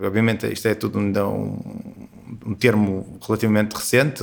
[0.00, 4.22] Obviamente, isto é tudo um, um, um termo relativamente recente,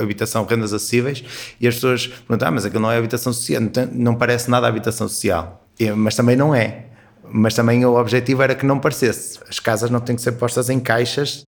[0.00, 1.24] habitação, rendas acessíveis,
[1.60, 4.50] e as pessoas perguntam, ah, mas aquilo não é habitação social, não, tem, não parece
[4.50, 5.66] nada habitação social.
[5.96, 6.86] Mas também não é.
[7.28, 9.38] Mas também o objetivo era que não parecesse.
[9.48, 11.44] As casas não têm que ser postas em caixas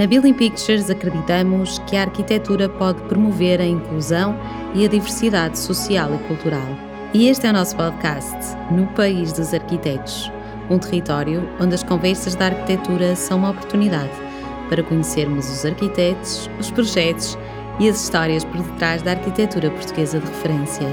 [0.00, 4.34] Na Building Pictures acreditamos que a arquitetura pode promover a inclusão
[4.74, 6.66] e a diversidade social e cultural.
[7.12, 8.34] E este é o nosso podcast,
[8.70, 10.32] No País dos Arquitetos,
[10.70, 14.08] um território onde as conversas da arquitetura são uma oportunidade
[14.70, 17.36] para conhecermos os arquitetos, os projetos
[17.78, 20.88] e as histórias por detrás da arquitetura portuguesa de referência.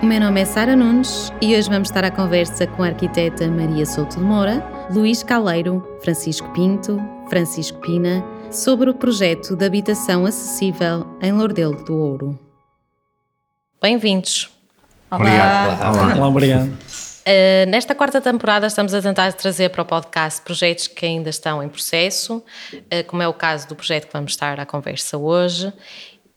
[0.00, 3.50] O meu nome é Sara Nunes e hoje vamos estar à conversa com a arquiteta
[3.50, 10.26] Maria Souto de Moura, Luís Caleiro, Francisco Pinto, Francisco Pina sobre o projeto de habitação
[10.26, 12.38] acessível em Lordelo do Ouro.
[13.80, 14.50] Bem-vindos.
[15.10, 15.20] Olá.
[15.20, 15.80] Obrigado.
[15.80, 16.14] Olá.
[16.16, 16.68] Olá, obrigado.
[16.68, 21.62] Uh, nesta quarta temporada estamos a tentar trazer para o podcast projetos que ainda estão
[21.62, 22.36] em processo,
[22.74, 25.72] uh, como é o caso do projeto que vamos estar à conversa hoje,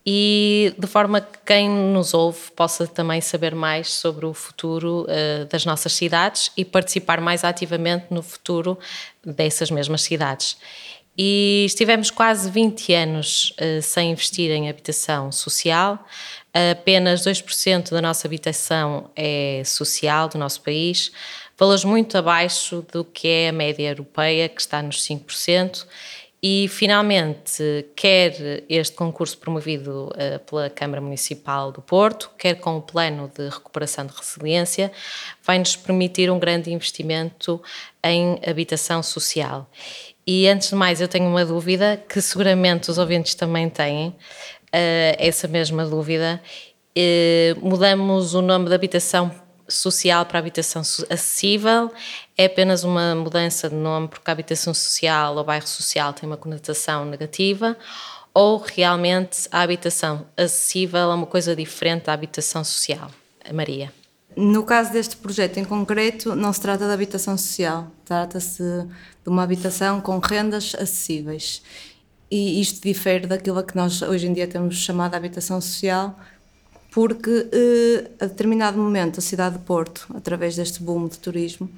[0.06, 5.46] e de forma que quem nos ouve possa também saber mais sobre o futuro uh,
[5.48, 8.78] das nossas cidades e participar mais ativamente no futuro
[9.26, 10.58] dessas mesmas cidades.
[11.18, 16.06] E estivemos quase 20 anos uh, sem investir em habitação social.
[16.72, 21.12] Apenas 2% da nossa habitação é social do nosso país,
[21.58, 25.86] valores muito abaixo do que é a média europeia, que está nos 5%.
[26.42, 32.82] E, finalmente, quer este concurso promovido uh, pela Câmara Municipal do Porto, quer com o
[32.82, 34.92] Plano de Recuperação de Resiliência,
[35.44, 37.60] vai nos permitir um grande investimento
[38.04, 39.68] em habitação social.
[40.28, 44.16] E antes de mais, eu tenho uma dúvida que seguramente os ouvintes também têm, uh,
[45.18, 46.42] essa mesma dúvida.
[46.98, 49.32] Uh, mudamos o nome da habitação
[49.68, 51.92] social para habitação acessível,
[52.38, 56.38] é apenas uma mudança de nome porque a habitação social ou bairro social tem uma
[56.38, 57.76] conotação negativa,
[58.34, 63.10] ou realmente a habitação acessível é uma coisa diferente da habitação social?
[63.54, 63.92] Maria.
[64.36, 68.86] No caso deste projeto em concreto, não se trata de habitação social, trata-se
[69.26, 71.62] de uma habitação com rendas acessíveis.
[72.30, 76.18] E isto difere daquilo que nós hoje em dia temos chamado de habitação social,
[76.92, 81.70] porque eh, a determinado momento a cidade de Porto, através deste boom de turismo,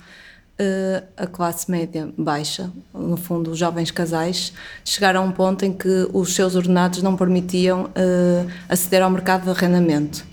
[0.60, 4.54] eh, a classe média baixa, no fundo os jovens casais,
[4.86, 9.44] chegaram a um ponto em que os seus ordenados não permitiam eh, aceder ao mercado
[9.44, 10.26] de arrendamento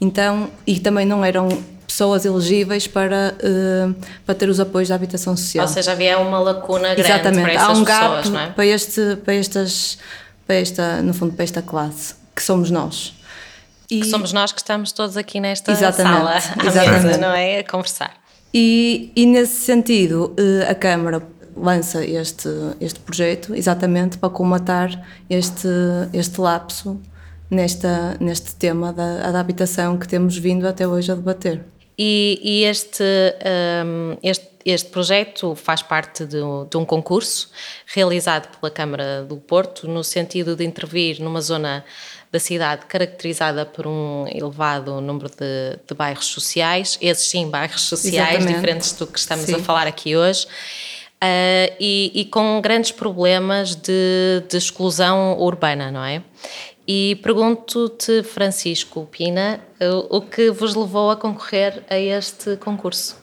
[0.00, 1.48] então, e também não eram
[1.90, 5.66] pessoas elegíveis para, uh, para ter os apoios da habitação social.
[5.66, 7.42] Ou seja, havia uma lacuna grande Exatamente.
[7.42, 8.50] para Há um gap pessoas, não é?
[8.50, 9.98] para, este, para, estas,
[10.46, 13.14] para esta, no fundo, para esta classe, que somos nós.
[13.90, 14.00] E...
[14.00, 16.16] Que somos nós que estamos todos aqui nesta Exatamente.
[16.16, 17.06] sala, à Exatamente.
[17.06, 17.58] mesa, não é?
[17.58, 18.14] A conversar.
[18.54, 21.26] E, e nesse sentido, uh, a Câmara
[21.56, 22.48] lança este,
[22.80, 25.68] este projeto exatamente para comatar este,
[26.12, 27.00] este lapso
[27.50, 31.64] nesta, neste tema da, da habitação que temos vindo até hoje a debater.
[32.02, 33.04] E, e este,
[33.84, 36.38] um, este, este projeto faz parte de,
[36.70, 37.50] de, um concurso
[37.84, 41.84] realizado pela Câmara do Porto, no sentido de intervir numa zona
[42.32, 48.36] da cidade caracterizada por um elevado número de, de bairros sociais, esses sim, bairros sociais,
[48.36, 48.54] Exatamente.
[48.54, 49.56] diferentes do que estamos sim.
[49.56, 50.46] a falar aqui hoje.
[51.22, 56.22] Uh, e, e, com grandes problemas de, de exclusão urbana, não é?
[56.92, 59.60] E pergunto-te, Francisco Pina,
[60.08, 63.16] o que vos levou a concorrer a este concurso?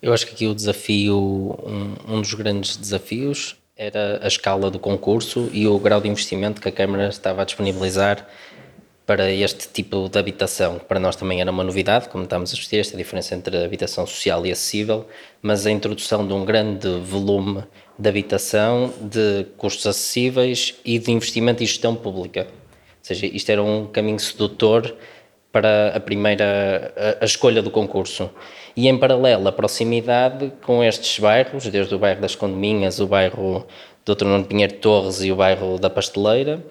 [0.00, 4.78] Eu acho que aqui o desafio, um, um dos grandes desafios, era a escala do
[4.78, 8.24] concurso e o grau de investimento que a Câmara estava a disponibilizar
[9.04, 10.78] para este tipo de habitação.
[10.78, 14.46] Para nós também era uma novidade, como estamos a discutir, esta diferença entre habitação social
[14.46, 15.08] e acessível,
[15.42, 17.64] mas a introdução de um grande volume
[17.98, 22.61] de habitação, de custos acessíveis e de investimento e gestão pública.
[23.02, 24.94] Seja, isto era um caminho sedutor
[25.50, 28.30] para a primeira a, a, escolha do concurso.
[28.76, 33.66] E em paralelo, a proximidade com estes bairros, desde o bairro das Condominhas, o bairro
[34.04, 34.24] Dr.
[34.24, 36.64] Nuno Pinheiro Torres e o bairro da Pasteleira,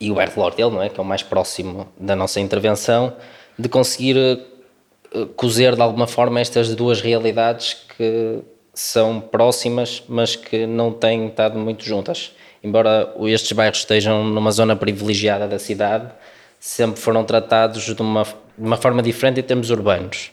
[0.00, 0.88] e o bairro de Lordel, não é?
[0.88, 3.16] que é o mais próximo da nossa intervenção,
[3.58, 8.38] de conseguir uh, cozer de alguma forma estas duas realidades que
[8.72, 12.32] são próximas, mas que não têm estado muito juntas
[12.62, 16.10] embora estes bairros estejam numa zona privilegiada da cidade,
[16.58, 20.30] sempre foram tratados de uma, de uma forma diferente em termos urbanos.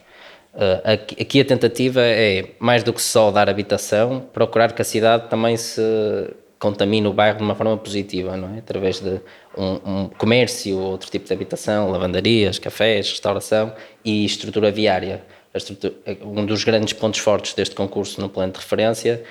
[0.54, 4.86] Uh, aqui, aqui, a tentativa é, mais do que só dar habitação, procurar que a
[4.86, 5.82] cidade também se
[6.58, 8.60] contamine o bairro de uma forma positiva, não é?
[8.60, 9.20] Através de
[9.58, 13.74] um, um comércio, outro tipo de habitação, lavandarias, cafés, restauração
[14.04, 15.24] e estrutura viária.
[15.54, 19.24] Estrutura, um dos grandes pontos fortes deste concurso no plano de referência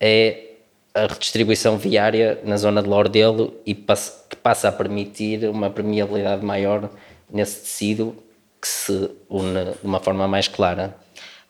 [0.00, 0.47] é
[0.94, 6.44] a redistribuição viária na zona de Lordelo e passa, que passa a permitir uma permeabilidade
[6.44, 6.90] maior
[7.30, 8.16] nesse tecido
[8.60, 10.96] que se une de uma forma mais clara.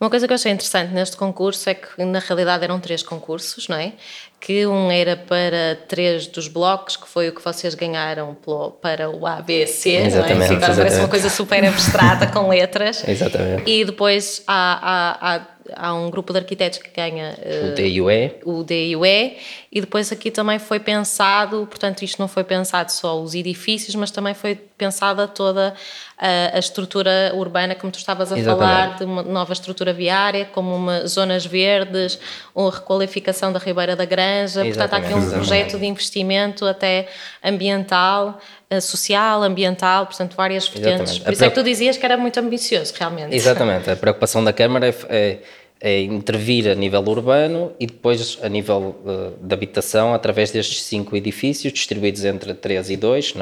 [0.01, 3.67] Uma coisa que eu achei interessante neste concurso é que, na realidade, eram três concursos,
[3.67, 3.95] não é?
[4.39, 8.37] Que um era para três dos blocos, que foi o que vocês ganharam
[8.81, 10.47] para o ABC, exatamente, não é?
[10.47, 10.77] Exatamente.
[10.77, 13.03] parece uma coisa super abstrata com letras.
[13.09, 13.69] Exatamente.
[13.69, 18.35] E depois há, há, há há um grupo de arquitetos que ganha uh, o DIUE.
[18.45, 19.37] o DIUE
[19.71, 24.11] e depois aqui também foi pensado, portanto isto não foi pensado só os edifícios, mas
[24.11, 25.75] também foi pensada toda
[26.17, 28.73] a, a estrutura urbana, como tu estavas a Exatamente.
[28.73, 32.19] falar, de uma nova estrutura viária, como uma, zonas verdes,
[32.55, 34.79] ou requalificação da Ribeira da Granja, Exatamente.
[34.79, 37.09] portanto há aqui um projeto de investimento até
[37.43, 41.19] ambiental eh, social, ambiental, portanto várias vertentes.
[41.19, 43.35] Por isso é que tu dizias que era muito ambicioso, realmente.
[43.35, 45.39] Exatamente, a preocupação da Câmara é, é
[45.81, 51.17] é intervir a nível urbano e depois a nível uh, de habitação através destes cinco
[51.17, 53.35] edifícios distribuídos entre 3 e 2,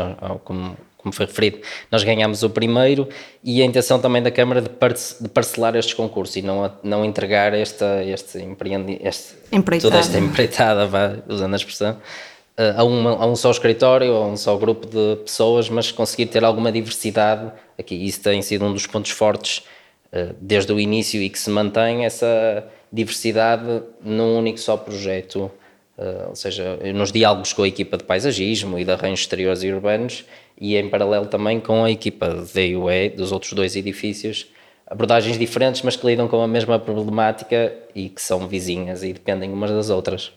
[0.44, 3.08] como, como foi referido, nós ganhamos o primeiro
[3.42, 7.54] e a intenção também da Câmara de, de parcelar estes concursos e não, não entregar
[7.54, 9.34] esta, este empreendi, este,
[9.80, 11.96] toda esta empreitada, vá, usando a expressão,
[12.56, 16.42] a, uma, a um só escritório, a um só grupo de pessoas, mas conseguir ter
[16.44, 17.94] alguma diversidade aqui.
[17.94, 19.62] Isso tem sido um dos pontos fortes
[20.10, 25.50] eh, desde o início e que se mantém essa diversidade num único só projeto,
[25.98, 29.70] eh, ou seja, nos diálogos com a equipa de paisagismo e de arranjos exteriores e
[29.70, 30.24] urbanos
[30.58, 34.46] e em paralelo também com a equipa da IUE, dos outros dois edifícios,
[34.86, 39.52] abordagens diferentes, mas que lidam com a mesma problemática e que são vizinhas e dependem
[39.52, 40.32] umas das outras.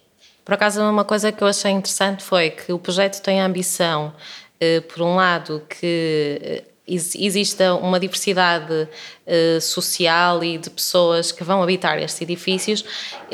[0.50, 4.12] Por acaso, uma coisa que eu achei interessante foi que o projeto tem a ambição,
[4.60, 11.62] eh, por um lado, que exista uma diversidade uh, social e de pessoas que vão
[11.62, 12.84] habitar estes edifícios,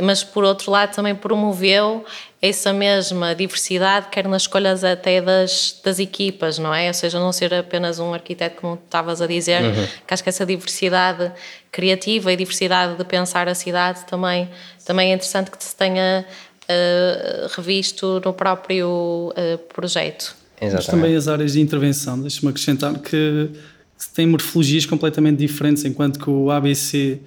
[0.04, 2.04] mas por outro lado também promoveu
[2.42, 6.88] essa mesma diversidade, quer nas escolhas até das, das equipas, não é?
[6.90, 9.88] Ou seja, não ser apenas um arquiteto, como estavas a dizer, uhum.
[10.06, 11.32] que acho que essa diversidade
[11.72, 14.50] criativa e diversidade de pensar a cidade também,
[14.86, 16.26] também é interessante que se tenha
[16.70, 20.36] uh, revisto no próprio uh, projeto.
[20.60, 20.76] Exatamente.
[20.76, 23.50] Mas também as áreas de intervenção, deixa-me acrescentar que,
[23.98, 27.20] que têm morfologias completamente diferentes, enquanto que o ABC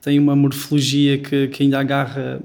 [0.00, 2.40] tem uma morfologia que, que ainda agarra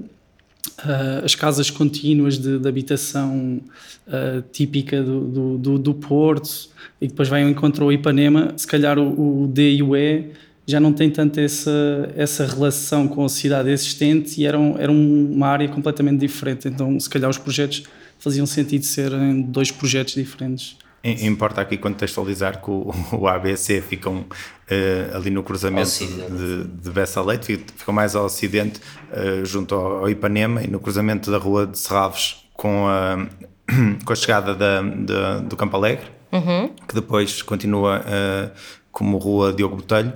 [0.78, 3.60] uh, as casas contínuas de, de habitação
[4.06, 6.70] uh, típica do, do, do, do, Porto
[7.00, 10.30] e depois vai ao encontro ao Ipanema, se calhar o, o D e o E
[10.70, 15.48] já não tem tanto essa, essa relação com a cidade existente e eram, era uma
[15.48, 16.68] área completamente diferente.
[16.68, 17.82] Então, se calhar, os projetos
[18.18, 20.76] faziam sentido serem dois projetos diferentes.
[21.02, 27.22] Importa aqui contextualizar que o, o ABC ficam uh, ali no cruzamento de, de Bessa
[27.22, 28.80] Leite, ficam mais ao ocidente,
[29.10, 33.26] uh, junto ao, ao, Ipanema, e no cruzamento da rua de Serralves com a,
[34.04, 36.68] com a chegada da, da, do Campo Alegre, uhum.
[36.86, 38.50] que depois continua uh,
[38.92, 40.12] como Rua Diogo Botelho,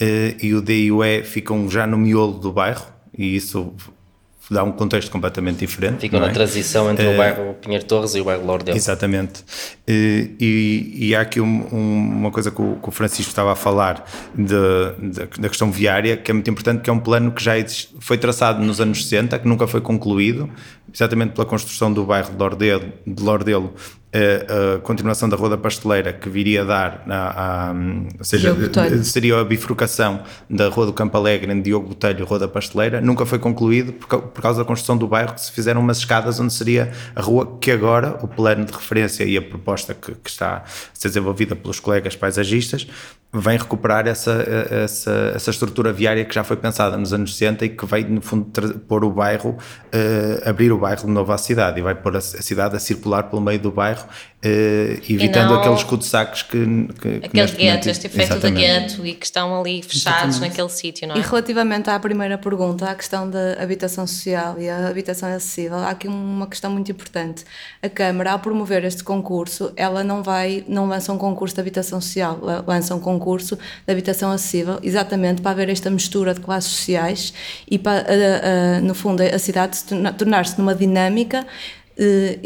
[0.00, 2.86] e o D e o E ficam já no miolo do bairro,
[3.16, 3.74] e isso
[4.50, 6.00] dá um contexto completamente diferente.
[6.00, 6.30] Ficam na é?
[6.30, 8.74] transição entre uh, o bairro Pinheiro Torres e o bairro Lordel.
[8.74, 9.40] Exatamente.
[9.40, 13.52] Uh, e, e, há aqui um, um, uma coisa que o, que o, Francisco estava
[13.52, 14.44] a falar de,
[14.98, 17.94] de, da questão viária, que é muito importante, que é um plano que já existe,
[18.00, 20.50] foi traçado nos anos 60, que nunca foi concluído,
[20.92, 23.74] exatamente pela construção do bairro de Lordelo, de Lordelo
[24.14, 27.72] a, continuação da Rua da Pasteleira, que viria a dar, a, a,
[28.18, 28.54] ou seja,
[29.02, 33.26] seria a bifurcação da Rua do Campo Alegre em Diogo Botelho, Rua da Pasteleira, nunca
[33.26, 36.52] foi concluído por, por, causa da construção do bairro, que se fizeram umas escadas onde
[36.52, 40.58] seria a rua que agora o plano de referência e a proposta que, que está
[40.58, 42.86] a ser desenvolvida pelos colegas paisagistas
[43.34, 47.68] vem recuperar essa, essa, essa estrutura viária que já foi pensada nos anos 60 e
[47.70, 48.50] que vai, no fundo,
[48.80, 51.80] pôr o bairro, uh, abrir o bairro de novo à cidade.
[51.80, 54.04] E vai pôr a, a cidade a circular pelo meio do bairro
[54.44, 56.58] Uh, evitando não, aqueles cul-de-sacs que,
[57.00, 57.24] que.
[57.24, 60.40] Aqueles guetos, este efeito de gueto e que estão ali fechados exatamente.
[60.50, 61.18] naquele sítio, não é?
[61.18, 65.88] E relativamente à primeira pergunta, à questão da habitação social e a habitação acessível, há
[65.88, 67.42] aqui uma questão muito importante.
[67.82, 71.98] A Câmara, ao promover este concurso, ela não vai, não lança um concurso de habitação
[71.98, 77.32] social, lança um concurso de habitação acessível, exatamente para haver esta mistura de classes sociais
[77.70, 79.78] e para, uh, uh, no fundo, a cidade
[80.18, 81.46] tornar-se numa dinâmica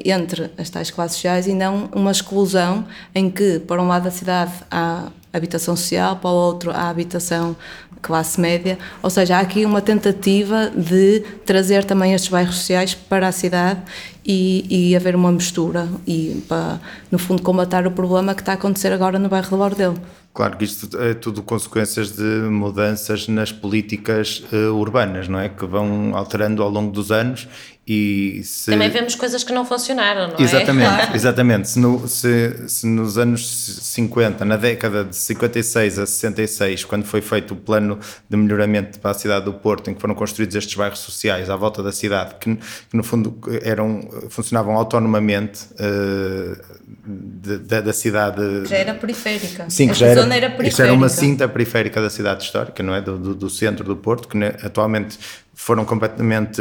[0.05, 4.11] entre as tais classes sociais e não uma exclusão em que, por um lado da
[4.11, 7.57] cidade, há habitação social, para o outro, há habitação
[8.01, 13.27] classe média, ou seja, há aqui uma tentativa de trazer também estes bairros sociais para
[13.27, 13.81] a cidade
[14.25, 18.55] e, e haver uma mistura e, para, no fundo, combatar o problema que está a
[18.55, 20.01] acontecer agora no bairro do Bordelo.
[20.33, 25.49] Claro que isto é tudo consequências de mudanças nas políticas uh, urbanas, não é?
[25.49, 27.49] Que vão alterando ao longo dos anos
[27.89, 28.71] e se...
[28.71, 31.15] Também vemos coisas que não funcionaram, não exatamente, é?
[31.15, 31.69] Exatamente, exatamente.
[31.71, 33.49] Se, no, se, se, nos anos
[33.83, 39.13] 50, na década de 56 a 66, quando foi feito o plano de melhoramento para
[39.13, 42.35] a cidade do Porto, em que foram construídos estes bairros sociais à volta da cidade,
[42.39, 46.61] que, que no fundo eram, funcionavam autonomamente uh,
[47.07, 48.67] de, de, da cidade...
[48.67, 49.65] Já era periférica.
[49.71, 50.83] Sim, que já era, era periférica.
[50.83, 53.01] era uma cinta periférica da cidade histórica, não é?
[53.01, 55.19] Do, do, do centro do Porto, que né, atualmente
[55.55, 56.61] foram completamente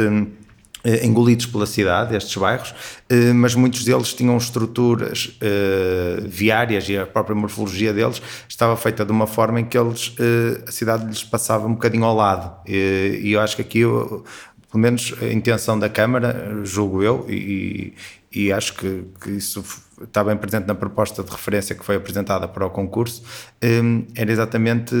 [1.04, 2.74] engolidos pela cidade, estes bairros,
[3.08, 9.04] eh, mas muitos deles tinham estruturas eh, viárias e a própria morfologia deles estava feita
[9.04, 10.14] de uma forma em que eles,
[10.66, 12.52] a cidade lhes passava um bocadinho ao lado.
[12.66, 14.24] E eu acho que aqui, pelo
[14.74, 17.94] menos a intenção da Câmara, julgo eu, e,
[18.32, 19.64] e acho que, que, isso
[20.02, 23.22] está bem presente na proposta de referência que foi apresentada para o concurso,
[24.14, 24.94] era exatamente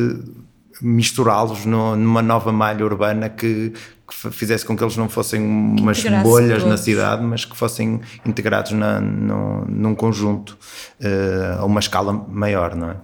[0.80, 3.72] misturá-los numa nova malha urbana que,
[4.08, 8.72] que fizesse com que eles não fossem umas bolhas na cidade, mas que fossem integrados
[8.72, 10.58] na, no, num conjunto
[11.00, 12.96] uh, a uma escala maior, não é?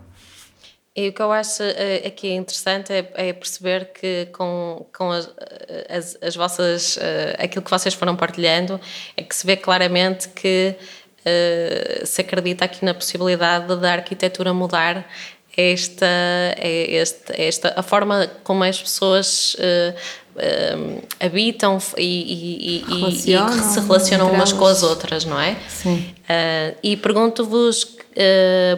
[0.96, 5.28] E o que eu acho uh, aqui interessante é, é, perceber que com, com as,
[5.90, 7.00] as, as vossas, uh,
[7.38, 8.80] aquilo que vocês foram partilhando,
[9.16, 10.75] é que se vê claramente que
[11.20, 15.04] uh, se acredita aqui na possibilidade da arquitetura mudar
[15.56, 16.06] esta,
[16.56, 19.94] é esta, esta a forma como as pessoas uh,
[20.34, 25.56] uh, habitam e, e, e, e, se relacionam umas com as outras, não é?
[25.68, 26.14] Sim.
[26.20, 27.96] Uh, e pergunto-vos,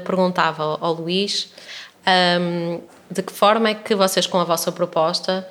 [0.05, 1.51] perguntava ao Luís,
[2.41, 5.47] um, de que forma é que vocês com a vossa proposta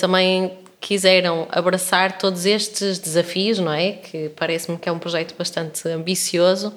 [0.00, 3.92] também quiseram abraçar todos estes desafios, não é?
[3.92, 6.72] Que parece-me que é um projeto bastante ambicioso,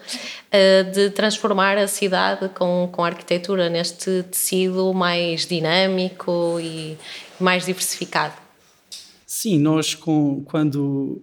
[0.93, 6.97] de transformar a cidade com, com a arquitetura neste tecido mais dinâmico e
[7.39, 8.40] mais diversificado.
[9.33, 11.21] Sim, nós com, quando,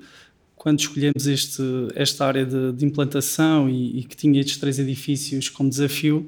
[0.57, 1.63] quando escolhemos este,
[1.95, 6.27] esta área de, de implantação e, e, que tinha estes três edifícios como desafio,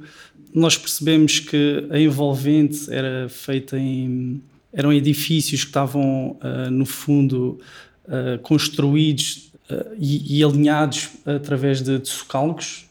[0.53, 7.59] nós percebemos que a envolvente era feita em eram edifícios que estavam, uh, no fundo,
[8.05, 12.85] uh, construídos uh, e, e, alinhados através de, de socalcos.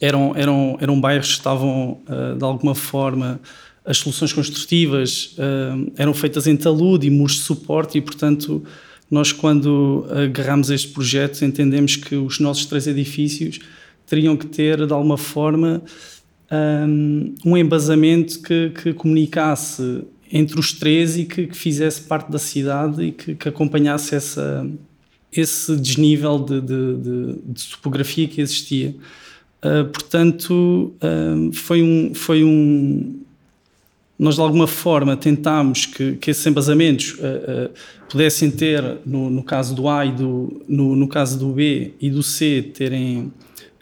[0.00, 2.00] Eram, eram, eram bairros que estavam,
[2.38, 3.40] de alguma forma,
[3.88, 5.34] as soluções construtivas
[5.96, 8.62] eram feitas em talude e muros de suporte e, portanto,
[9.10, 13.60] nós, quando agarramos este projeto, entendemos que os nossos três edifícios
[14.06, 15.82] teriam que ter, de alguma forma,
[16.50, 22.38] um, um embasamento que, que comunicasse entre os três e que, que fizesse parte da
[22.38, 24.66] cidade e que, que acompanhasse essa,
[25.32, 28.94] esse desnível de, de, de, de, topografia que existia.
[29.62, 33.20] Uh, portanto, uh, foi, um, foi um.
[34.18, 37.70] Nós, de alguma forma, tentámos que, que esses embasamentos uh,
[38.10, 42.10] pudessem ter, no, no caso do A e do, no, no caso do B e
[42.10, 43.32] do C, terem.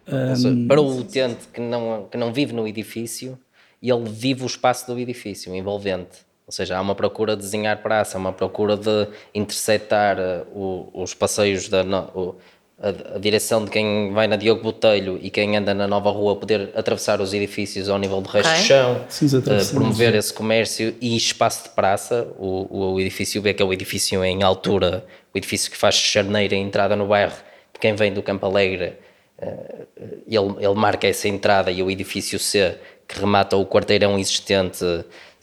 [0.07, 3.39] Um, para o utente que não, que não vive no edifício,
[3.83, 6.27] ele vive o espaço do edifício envolvente.
[6.47, 11.15] Ou seja, há uma procura de desenhar praça, há uma procura de interceptar uh, os
[11.15, 11.83] passeios da
[12.15, 12.37] o,
[12.81, 16.37] a, a, direção de quem vai na Diogo Botelho e quem anda na nova rua
[16.37, 18.61] poder atravessar os edifícios ao nível do resto okay.
[18.61, 22.29] do chão, Sim, uh, promover esse comércio e espaço de praça.
[22.39, 26.55] O, o edifício B, que é o edifício em altura, o edifício que faz charneira
[26.55, 27.37] e entrada no bairro
[27.73, 28.95] de quem vem do Campo Alegre,
[29.39, 29.87] uh,
[30.27, 32.77] ele, ele marca essa entrada e o edifício C,
[33.09, 34.85] que remata o quarteirão existente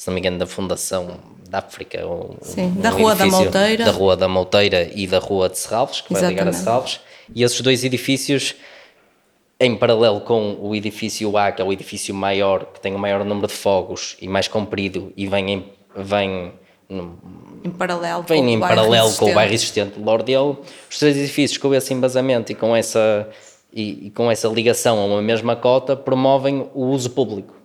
[0.04, 2.06] se não me engano, da Fundação da África.
[2.06, 3.86] Um, Sim, um da Rua da Mouteira.
[3.86, 6.36] Da Rua da Mouteira e da Rua de Serralves, que Exatamente.
[6.36, 7.00] vai ligar a Serralves.
[7.36, 8.56] E esses dois edifícios,
[9.60, 13.24] em paralelo com o edifício A, que é o edifício maior, que tem o maior
[13.24, 16.54] número de fogos e mais comprido, e vem em, vem
[17.64, 20.60] em paralelo, vem com, em o paralelo com o bairro existente de Lordelo,
[20.90, 23.28] os três edifícios com esse embasamento e com essa,
[23.74, 27.63] e, e com essa ligação a uma mesma cota promovem o uso público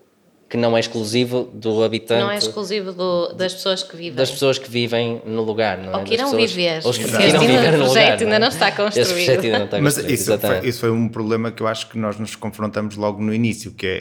[0.48, 2.22] que não é exclusivo do habitante.
[2.22, 4.14] Não é exclusivo do, das pessoas que vivem.
[4.14, 5.96] Das pessoas que vivem no lugar, não é?
[5.98, 6.80] Ou que irão pessoas, viver.
[6.86, 8.12] Ou que irão viver no lugar.
[8.12, 9.06] ainda não, não está construído.
[9.06, 10.06] Esse projeto ainda não está construído.
[10.06, 13.22] Mas isso foi, isso foi, um problema que eu acho que nós nos confrontamos logo
[13.22, 13.98] no início, que é,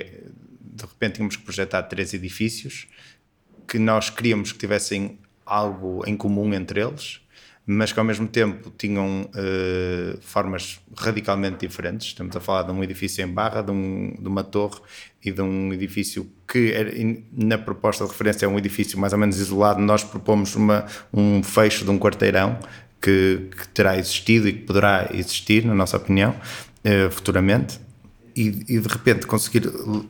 [0.62, 2.88] de repente tínhamos que projetar três edifícios
[3.68, 7.20] que nós queríamos que tivessem algo em comum entre eles,
[7.70, 12.08] mas que ao mesmo tempo tinham uh, formas radicalmente diferentes.
[12.08, 14.80] Estamos a falar de um edifício em barra, de, um, de uma torre
[15.22, 16.90] e de um edifício que era,
[17.34, 19.82] na proposta de referência é um edifício mais ou menos isolado.
[19.82, 22.58] Nós propomos uma, um fecho de um quarteirão
[23.02, 27.82] que, que terá existido e que poderá existir, na nossa opinião, uh, futuramente
[28.38, 30.06] e, e, de repente conseguir uh,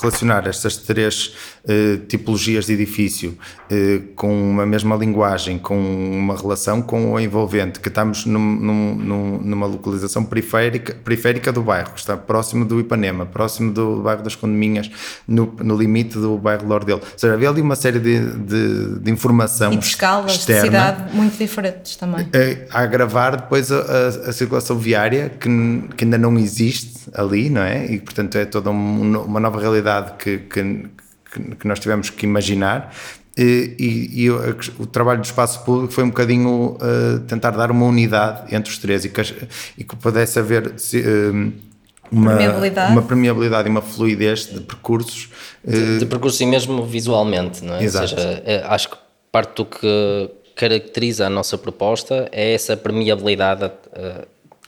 [0.00, 1.34] relacionar estas três
[1.64, 3.36] uh, tipologias de edifício
[3.70, 9.38] uh, com uma mesma linguagem, com uma relação com o envolvente, que estamos num, num,
[9.38, 14.36] numa localização periférica, periférica do bairro, que está próximo do Ipanema, próximo do bairro das
[14.36, 14.88] Condominhas,
[15.26, 17.00] no, no limite do bairro Lordelo.
[17.02, 20.66] Ou seja, havia ali uma série de, de, de informação e de escalas externa, de
[20.66, 22.28] cidade muito diferentes também.
[22.70, 25.48] A, agravar depois a, a, a circulação viária que,
[25.96, 27.86] que ainda não existe ali, não é?
[27.86, 30.88] E portanto é toda uma nova realidade que, que,
[31.58, 32.92] que nós tivemos que imaginar.
[33.36, 37.70] E, e, e o, o, trabalho do espaço público foi um bocadinho uh, tentar dar
[37.70, 39.22] uma unidade entre os três e que,
[39.78, 41.52] e que pudesse haver se, uh,
[42.10, 42.92] uma, permeabilidade.
[42.92, 45.30] uma permeabilidade e uma fluidez de percursos.
[45.64, 47.82] Uh, de, de percursos e mesmo visualmente, não é?
[47.82, 48.12] Exato.
[48.12, 48.96] Ou seja, é, acho que
[49.30, 53.70] parte do que caracteriza a nossa proposta é essa permeabilidade,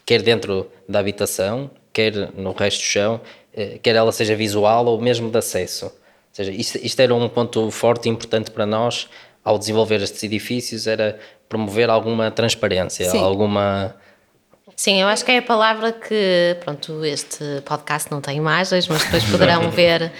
[0.07, 3.21] quer dentro da habitação, quer no resto do chão,
[3.55, 5.87] eh, quer ela seja visual ou mesmo de acesso.
[5.87, 5.93] Ou
[6.33, 9.09] seja, isto, isto era um ponto forte e importante para nós
[9.45, 13.23] ao desenvolver estes edifícios, era promover alguma transparência, Sim.
[13.23, 13.95] alguma...
[14.75, 19.05] Sim, eu acho que é a palavra que, pronto, este podcast não tem imagens, mas
[19.05, 20.11] depois poderão ver,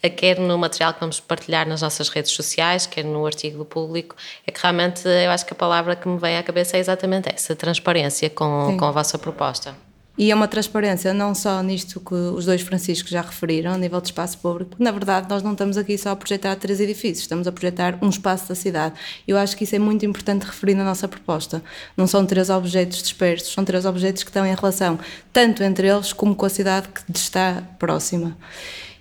[0.00, 3.64] eh, quer no material que vamos partilhar nas nossas redes sociais, quer no artigo do
[3.64, 4.14] público,
[4.46, 7.28] é que realmente eu acho que a palavra que me vem à cabeça é exatamente
[7.34, 9.74] essa, transparência com, com a vossa proposta.
[10.16, 14.00] E é uma transparência não só nisto que os dois Franciscos já referiram, a nível
[14.00, 17.22] de espaço público, porque na verdade nós não estamos aqui só a projetar três edifícios,
[17.22, 18.94] estamos a projetar um espaço da cidade.
[19.26, 21.60] Eu acho que isso é muito importante referir na nossa proposta.
[21.96, 25.00] Não são três objetos dispersos, são três objetos que estão em relação
[25.32, 28.36] tanto entre eles como com a cidade que está próxima.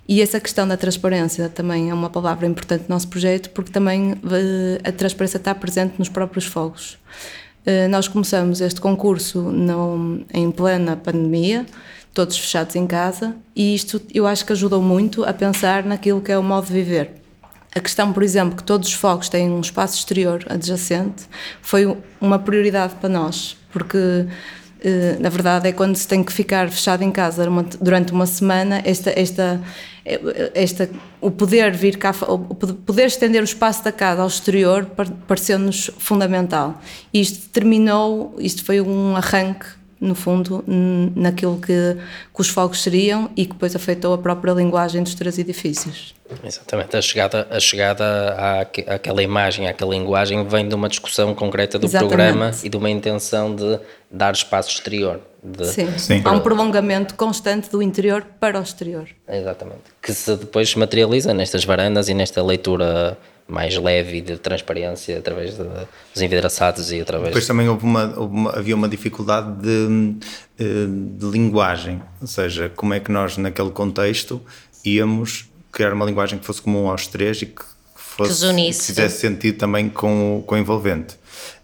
[0.07, 4.11] E essa questão da transparência também é uma palavra importante no nosso projeto, porque também
[4.11, 6.97] eh, a transparência está presente nos próprios fogos.
[7.65, 11.65] Eh, nós começamos este concurso no, em plena pandemia,
[12.13, 16.31] todos fechados em casa, e isto eu acho que ajudou muito a pensar naquilo que
[16.31, 17.11] é o modo de viver.
[17.75, 21.23] A questão, por exemplo, que todos os fogos têm um espaço exterior adjacente,
[21.61, 24.27] foi uma prioridade para nós, porque
[24.83, 27.47] eh, na verdade é quando se tem que ficar fechado em casa
[27.81, 29.61] durante uma semana, esta, esta,
[30.53, 30.89] esta,
[31.21, 34.85] o poder vir cá, o poder estender o espaço da casa ao exterior
[35.27, 36.81] pareceu-nos fundamental.
[37.13, 39.65] Isto terminou, isto foi um arranque
[40.03, 40.63] no fundo,
[41.15, 41.97] naquilo que,
[42.33, 46.13] que, os fogos seriam e que depois afetou a própria linguagem dos três edifícios.
[46.43, 48.03] Exatamente, a chegada, a chegada
[48.37, 52.15] à, àquela imagem, àquela linguagem, vem de uma discussão concreta do Exatamente.
[52.15, 53.79] programa e de uma intenção de
[54.11, 55.21] dar espaço exterior.
[55.41, 55.97] De, Sim.
[55.97, 56.21] Sim.
[56.23, 59.07] Há um prolongamento constante do interior para o exterior.
[59.27, 59.81] Exatamente.
[60.01, 65.57] Que se depois materializa nestas varandas e nesta leitura mais leve e de transparência através
[65.57, 65.63] de,
[66.13, 67.27] dos envidraçados e através...
[67.27, 70.15] Depois também houve uma, houve uma, havia uma dificuldade de,
[70.59, 74.41] eh, de linguagem, ou seja, como é que nós naquele contexto
[74.83, 77.61] íamos criar uma linguagem que fosse comum aos três e que,
[77.95, 81.15] fosse, que, que fizesse sentido também com, com o envolvente.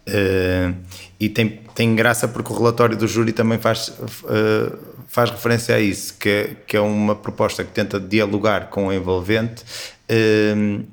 [0.08, 0.74] Uh,
[1.18, 5.80] e tem, tem graça porque o relatório do júri também faz, uh, faz referência a
[5.80, 9.62] isso, que é, que é uma proposta que tenta dialogar com o envolvente
[10.10, 10.84] uh,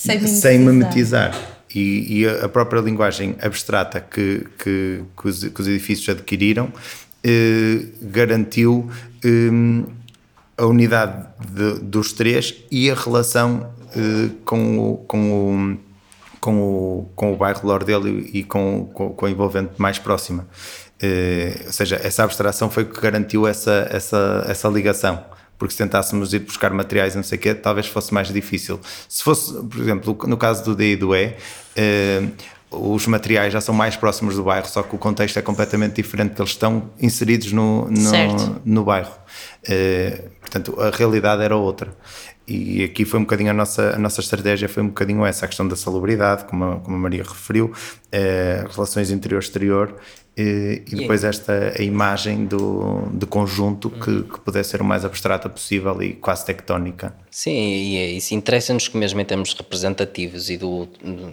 [0.00, 0.40] sem mimetizar.
[0.40, 1.48] Sem mimetizar.
[1.74, 6.72] E, e, a própria linguagem abstrata que, que, que, os, que os, edifícios adquiriram
[7.22, 8.90] eh, garantiu
[9.22, 9.50] eh,
[10.56, 15.78] a unidade de, dos três e a relação eh, com, o, com, o,
[16.40, 20.48] com, o, com o bairro Lordelo e com, com, com a envolvente mais próxima.
[21.00, 25.22] Eh, ou seja, essa abstração foi o que garantiu essa, essa, essa ligação
[25.60, 28.80] porque se tentássemos ir buscar materiais não sei o quê, talvez fosse mais difícil.
[29.06, 31.36] Se fosse, por exemplo, no caso do D e do E,
[31.76, 32.22] eh,
[32.70, 36.40] os materiais já são mais próximos do bairro, só que o contexto é completamente diferente,
[36.40, 39.12] eles estão inseridos no, no, no bairro.
[39.68, 41.94] Eh, portanto, a realidade era outra.
[42.48, 45.48] E aqui foi um bocadinho a nossa, a nossa estratégia, foi um bocadinho essa, a
[45.48, 47.70] questão da salubridade, como a, como a Maria referiu,
[48.10, 49.94] eh, relações interior-exterior
[50.36, 55.04] e, e depois esta a imagem do, do conjunto que, que pudesse ser o mais
[55.04, 57.14] abstrata possível e quase tectónica.
[57.30, 58.34] Sim, e é isso.
[58.34, 60.86] Interessa-nos que mesmo em termos representativos e do,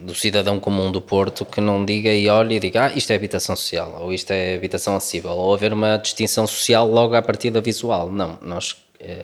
[0.04, 3.16] do cidadão comum do Porto que não diga e olhe e diga ah, isto é
[3.16, 7.62] habitação social ou isto é habitação acessível ou haver uma distinção social logo à partida
[7.62, 8.12] visual.
[8.12, 8.76] Não, nós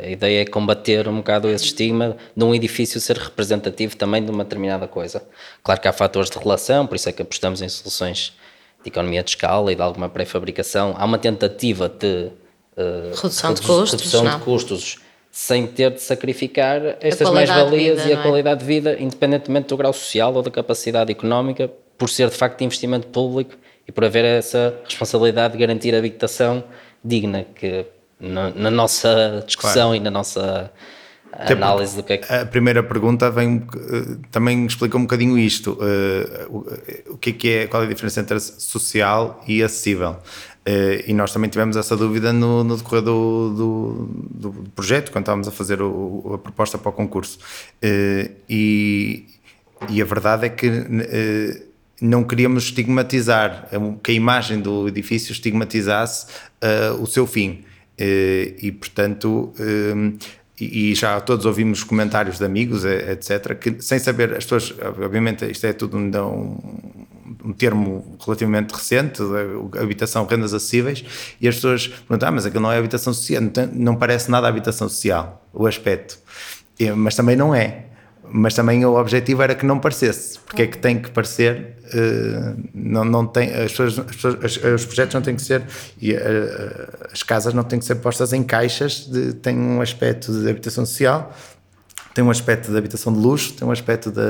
[0.04, 4.30] a ideia é combater um bocado esse estigma de um edifício ser representativo também de
[4.30, 5.24] uma determinada coisa.
[5.64, 8.34] Claro que há fatores de relação, por isso é que apostamos em soluções
[8.84, 10.94] de economia de escala e de alguma pré-fabricação.
[10.98, 12.30] Há uma tentativa de
[12.78, 15.00] uh, redução, de custos, redução de custos
[15.32, 18.22] sem ter de sacrificar estas mais-valias e a é?
[18.22, 22.62] qualidade de vida, independentemente do grau social ou da capacidade económica, por ser de facto
[22.62, 23.56] investimento público
[23.88, 26.64] e por haver essa responsabilidade de garantir a habitação
[27.04, 27.84] digna, que
[28.20, 29.96] na, na nossa discussão claro.
[29.96, 30.72] e na nossa
[31.40, 32.34] análise do que é que...
[32.34, 36.66] A primeira pergunta vem, eh, também explica um bocadinho isto, uh,
[37.10, 40.18] o que é que é, qual é a diferença entre social e acessível.
[40.64, 45.24] Uh, e nós também tivemos essa dúvida no, no decorrer do, do, do, projeto, quando
[45.24, 47.38] estávamos a fazer o, a proposta para o concurso.
[47.84, 49.26] Uh, e,
[49.90, 53.68] e, a verdade é que uh, não queríamos estigmatizar,
[54.02, 56.28] que a imagem do edifício estigmatizasse
[57.00, 57.64] o seu fim.
[57.98, 59.54] e, portanto,
[60.60, 65.66] e, já todos ouvimos comentários de amigos, etc., que sem saber, as pessoas, obviamente, isto
[65.66, 66.58] é tudo um,
[67.44, 69.22] um termo relativamente recente,
[69.80, 71.04] habitação, rendas acessíveis,
[71.42, 74.48] e as pessoas perguntam, ah, mas aquilo não é habitação social, não, não parece nada
[74.48, 76.20] habitação social, o aspecto.
[76.80, 77.86] E, mas também não é.
[78.32, 82.70] Mas também o objetivo era que não parecesse, porque é que tem que parecer, uh,
[82.74, 85.64] não, não tem, as pessoas, as pessoas, os projetos não têm que ser,
[86.02, 86.20] e uh,
[87.12, 90.86] as casas não têm que ser postas em caixas, de, têm um aspecto de habitação
[90.86, 91.34] social,
[92.14, 94.22] tem um aspecto de habitação de luxo, tem um aspecto de,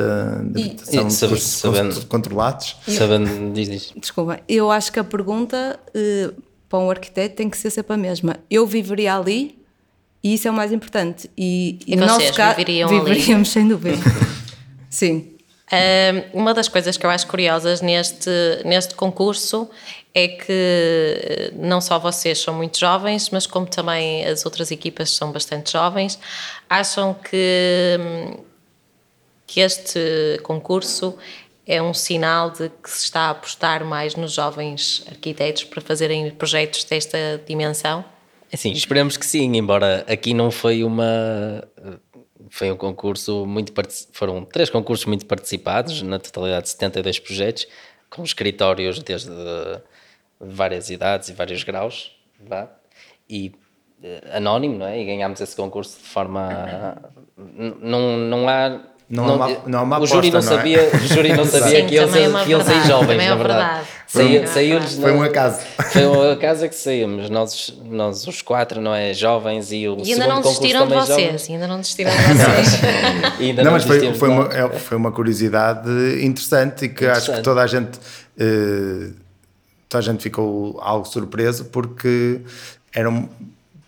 [0.52, 2.78] de habitação e, de sabendo, sabendo, controlados.
[2.88, 3.94] Sabendo, diz, diz.
[3.96, 7.98] Desculpa, eu acho que a pergunta uh, para um arquiteto tem que ser sempre a
[7.98, 8.38] mesma.
[8.50, 9.62] Eu viveria ali
[10.24, 11.30] e isso é o mais importante.
[11.38, 13.98] E, e, e no nosso caso, viveríamos sem dúvida.
[14.90, 15.33] Sim.
[16.34, 18.30] Uma das coisas que eu acho curiosas neste,
[18.66, 19.70] neste concurso
[20.14, 25.10] é que eh, não só vocês são muito jovens, mas como também as outras equipas
[25.12, 26.20] são bastante jovens,
[26.70, 27.98] acham que,
[29.48, 31.18] que este concurso
[31.66, 36.30] é um sinal de que se está a apostar mais nos jovens arquitetos para fazerem
[36.32, 38.06] projetos desta dimensão?
[38.54, 41.64] Sim, esperamos que sim, embora aqui não foi uma
[42.54, 43.74] foi um concurso muito
[44.12, 47.68] foram três concursos muito participados, na totalidade de 72 projetos,
[48.12, 49.32] com escritórios desde
[50.40, 52.70] várias idades e vários graus, vá,
[53.28, 53.56] e
[54.04, 55.02] uh, anónimo, não é?
[55.02, 57.02] E ganhámos esse concurso de forma.
[57.36, 58.82] Não, não há.
[59.10, 60.56] Não, não, há uma, não há uma o júri não, não é?
[60.56, 62.10] sabia, o júri não sabia Sim, que iam
[62.60, 63.38] é sair jovens, na verdade.
[63.38, 64.48] verdade.
[64.48, 65.60] Saiu, foi um acaso.
[65.92, 69.14] Foi um acaso que saímos, nós, nós os quatro, não é?
[69.14, 72.84] Jovens e o e ainda não desistiram de vocês, ainda não desistiram de vocês.
[73.40, 75.90] ainda não, não mas foi, foi, uma, é, foi uma curiosidade
[76.24, 77.32] interessante e que interessante.
[77.32, 77.98] acho que toda a gente.
[78.38, 79.14] Uh,
[79.90, 82.42] toda a gente ficou algo surpreso porque
[82.94, 83.30] eram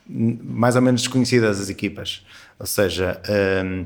[0.08, 2.23] mais ou menos desconhecidas as equipas.
[2.60, 3.19] Ou seja,
[3.63, 3.86] um,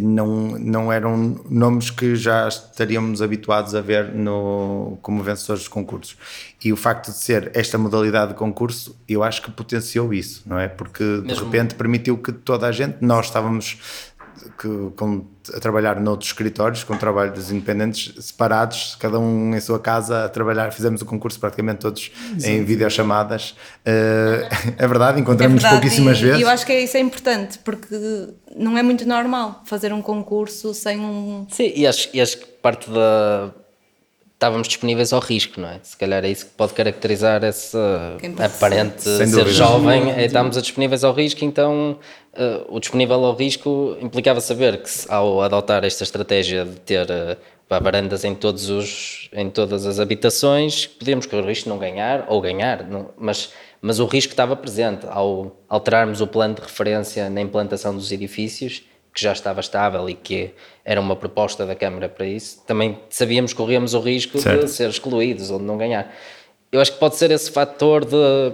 [0.00, 6.16] não, não eram nomes que já estaríamos habituados a ver no, como vencedores de concursos.
[6.64, 10.58] E o facto de ser esta modalidade de concurso, eu acho que potenciou isso, não
[10.58, 10.68] é?
[10.68, 11.44] Porque de Mesmo...
[11.46, 14.11] repente permitiu que toda a gente, nós estávamos
[14.58, 15.24] que, com,
[15.54, 20.72] a trabalhar noutros escritórios, com trabalhos independentes separados, cada um em sua casa a trabalhar.
[20.72, 22.50] Fizemos o concurso praticamente todos Sim.
[22.50, 23.50] em videochamadas.
[23.86, 26.40] Uh, é verdade, encontramos-nos é pouquíssimas e, vezes.
[26.40, 30.74] E eu acho que isso é importante, porque não é muito normal fazer um concurso
[30.74, 31.46] sem um.
[31.50, 33.52] Sim, e acho, e acho que parte da
[34.42, 35.78] estávamos disponíveis ao risco, não é?
[35.84, 41.14] Se calhar é isso que pode caracterizar essa aparente ser, jovem, é estarmos disponíveis ao
[41.14, 41.96] risco, então
[42.34, 47.36] uh, o disponível ao risco implicava saber que ao adotar esta estratégia de ter uh,
[47.80, 52.26] varandas em, todos os, em todas as habitações, podíamos correr o risco de não ganhar
[52.28, 57.30] ou ganhar, não, mas, mas o risco estava presente ao alterarmos o plano de referência
[57.30, 58.82] na implantação dos edifícios
[59.14, 63.52] que já estava estável e que era uma proposta da Câmara para isso, também sabíamos
[63.52, 64.64] que corríamos o risco certo.
[64.64, 66.14] de ser excluídos ou de não ganhar.
[66.70, 68.52] Eu acho que pode ser esse fator de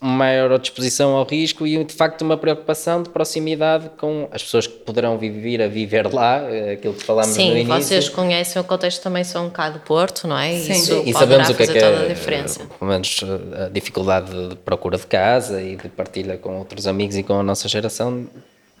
[0.00, 4.74] maior disposição ao risco e de facto uma preocupação de proximidade com as pessoas que
[4.74, 7.74] poderão vir a viver lá, eh, aquilo que falámos Sim, no início.
[7.74, 10.56] Sim, vocês conhecem o contexto também são um bocado do Porto, não é?
[10.56, 10.72] Sim.
[10.72, 14.96] Isso e sabemos o que é que é, pelo menos eh, a dificuldade de procura
[14.96, 18.28] de casa e de partilha com outros amigos e com a nossa geração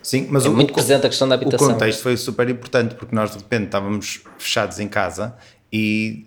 [0.00, 1.68] Sim, mas é o, muito presente a questão da habitação.
[1.68, 5.34] O contexto foi super importante porque nós de repente estávamos fechados em casa
[5.72, 6.26] e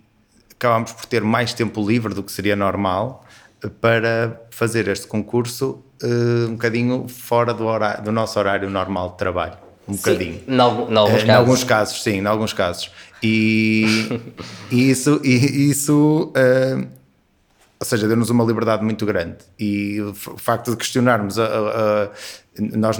[0.51, 3.25] acabámos por ter mais tempo livre do que seria normal
[3.69, 9.17] para fazer este concurso uh, um bocadinho fora do, horário, do nosso horário normal de
[9.17, 9.57] trabalho.
[9.87, 10.41] Um sim, bocadinho.
[10.47, 12.01] Em, alguns, uh, alguns casos.
[12.01, 12.91] sim, em alguns casos.
[13.21, 14.21] E,
[14.71, 16.87] e isso, e, isso uh,
[17.81, 19.37] ou seja, deu-nos uma liberdade muito grande.
[19.59, 22.09] E o facto de questionarmos, a, a, a
[22.59, 22.97] nós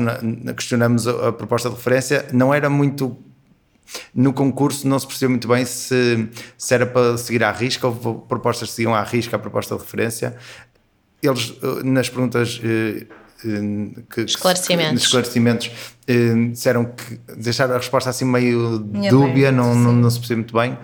[0.56, 3.16] questionamos a, proposta de referência, não era muito
[4.14, 7.96] no concurso não se percebeu muito bem se, se era para seguir à risca ou
[8.22, 10.36] propostas que seguiam à risca a proposta de referência.
[11.22, 13.06] Eles, eh, nas perguntas eh,
[13.46, 15.72] eh, que, esclarecimentos, que, esclarecimentos
[16.52, 20.78] disseram que deixaram a resposta assim meio dúbia, não, não, não se percebeu muito bem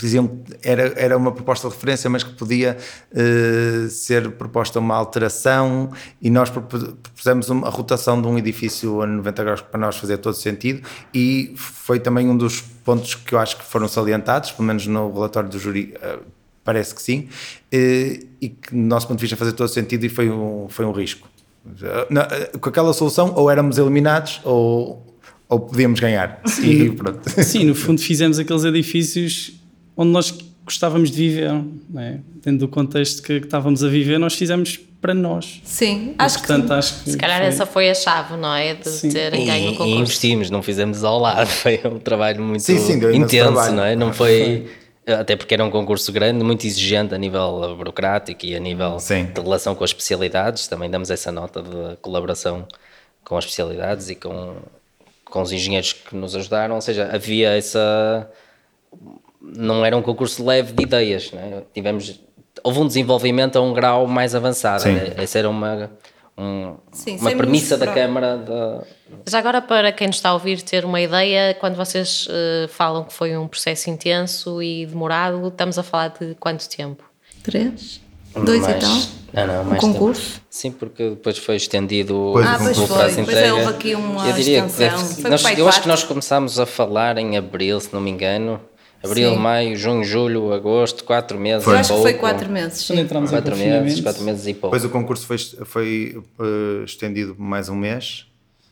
[0.00, 2.76] diziam era, era uma proposta de referência, mas que podia
[3.12, 9.44] uh, ser proposta uma alteração e nós propusemos uma, rotação de um edifício a 90
[9.44, 13.56] graus para nós fazer todo sentido e foi também um dos pontos que eu acho
[13.56, 16.20] que foram salientados, pelo menos no relatório do júri uh,
[16.64, 17.28] parece que sim,
[17.72, 20.84] uh, e que do nosso ponto de vista fazer todo sentido e foi um, foi
[20.84, 21.28] um risco.
[22.10, 22.28] Na,
[22.60, 25.02] com aquela solução ou éramos eliminados ou
[25.48, 26.40] ou podíamos ganhar.
[26.46, 26.96] Sim,
[27.42, 29.63] Sim, no fundo fizemos aqueles edifícios
[29.96, 31.50] onde nós gostávamos de viver,
[31.96, 32.18] é?
[32.42, 35.60] dentro do contexto que, que, estávamos a viver, nós fizemos para nós.
[35.64, 37.10] Sim, acho, portanto, que acho que.
[37.10, 37.46] Se calhar foi...
[37.46, 38.74] essa foi a chave, não é?
[38.74, 39.10] De sim.
[39.10, 39.84] ter ganho o concurso.
[39.84, 43.74] E investimos, não fizemos ao lado, foi um trabalho muito sim, sim, intenso, trabalho.
[43.74, 43.94] não é?
[43.94, 44.66] Não foi.
[45.06, 49.26] Até porque era um concurso grande, muito exigente a nível burocrático e a nível sim.
[49.26, 50.66] de relação com as especialidades.
[50.66, 52.66] Também damos essa nota de colaboração
[53.22, 54.56] com as especialidades e com,
[55.26, 56.76] com os engenheiros que nos ajudaram.
[56.76, 58.26] Ou seja, havia essa
[59.54, 61.62] não era um concurso leve de ideias, né?
[61.72, 62.20] tivemos
[62.62, 64.84] houve um desenvolvimento a um grau mais avançado.
[64.86, 65.12] Né?
[65.16, 65.90] Essa era uma
[66.36, 68.36] um, Sim, uma premissa da Câmara.
[68.36, 69.30] De...
[69.30, 73.04] Já agora, para quem nos está a ouvir ter uma ideia, quando vocês uh, falam
[73.04, 77.04] que foi um processo intenso e demorado, estamos a falar de quanto tempo?
[77.42, 78.00] Três?
[78.34, 79.46] Dois mais, e tal?
[79.46, 80.32] Não, não, mais concurso?
[80.32, 80.44] Tempo.
[80.50, 83.12] Sim, porque depois foi estendido pois, ah, pois foi.
[83.12, 85.14] Depois é, houve aqui uma eu diria extensão.
[85.16, 88.60] Deve, nós, eu acho que nós começámos a falar em abril, se não me engano.
[89.04, 89.38] Abril, Sim.
[89.38, 91.64] maio, junho, julho, agosto, quatro meses.
[91.64, 91.74] Foi.
[91.74, 92.86] Eu acho que foi quatro meses.
[92.86, 94.74] Quando entramos quatro em meses, quatro meses e pouco.
[94.76, 98.26] Depois o concurso foi, foi uh, estendido mais um mês.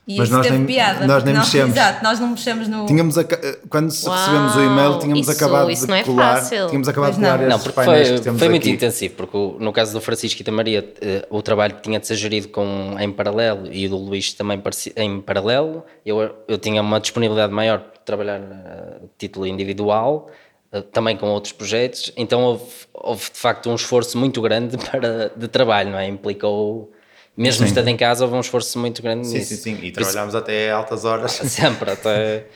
[0.06, 1.76] E mas nós nem, piada, nós nem mexemos.
[1.76, 2.86] Exato, nós não mexemos no.
[2.86, 3.24] Tínhamos a,
[3.68, 6.36] quando Uau, recebemos o e-mail, tínhamos isso, acabado isso de é colar.
[6.38, 6.66] Fácil.
[6.66, 9.72] Tínhamos acabado de colar não, esses porque foi, que temos foi muito intensivo, porque no
[9.72, 13.12] caso do Francisco e da Maria, eh, o trabalho tinha de ser gerido com, em
[13.12, 14.60] paralelo e o do Luís também
[14.96, 15.84] em paralelo.
[16.04, 20.28] Eu, eu tinha uma disponibilidade maior para trabalhar a título individual
[20.72, 25.30] eh, também com outros projetos, então houve, houve, de facto um esforço muito grande para,
[25.36, 26.08] de trabalho, não é?
[26.08, 26.90] Implicou,
[27.34, 27.68] mesmo sim.
[27.68, 29.54] estando em casa, houve um esforço muito grande sim, nisso.
[29.54, 31.32] Sim, sim, e trabalhámos até altas horas.
[31.52, 32.46] Sempre, até...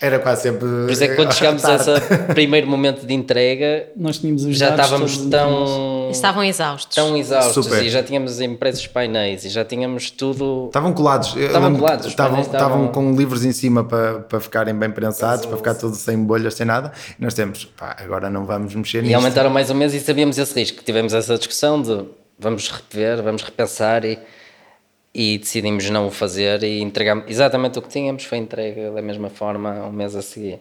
[0.00, 0.66] Era quase sempre...
[0.66, 4.70] Por isso é que quando chegámos a esse primeiro momento de entrega, Nós tínhamos já
[4.70, 6.94] estávamos tão Estavam exaustos.
[6.94, 7.82] Tão exaustos Super.
[7.84, 10.66] e já tínhamos impressos painéis e já tínhamos tudo.
[10.66, 11.34] Estavam colados.
[11.36, 12.06] Estavam colados.
[12.06, 16.18] Estavam, estavam com livros em cima para, para ficarem bem prensados, para ficar tudo sem
[16.18, 16.92] bolhas, sem nada.
[17.18, 19.12] E nós temos, pá, agora não vamos mexer nisso.
[19.12, 20.82] E aumentaram mais um mês e sabíamos esse risco.
[20.82, 22.04] Tivemos essa discussão de
[22.38, 24.18] vamos rever, vamos repensar e,
[25.14, 28.24] e decidimos não o fazer e entregamos exatamente o que tínhamos.
[28.24, 30.60] Foi entregue da mesma forma um mês a seguir.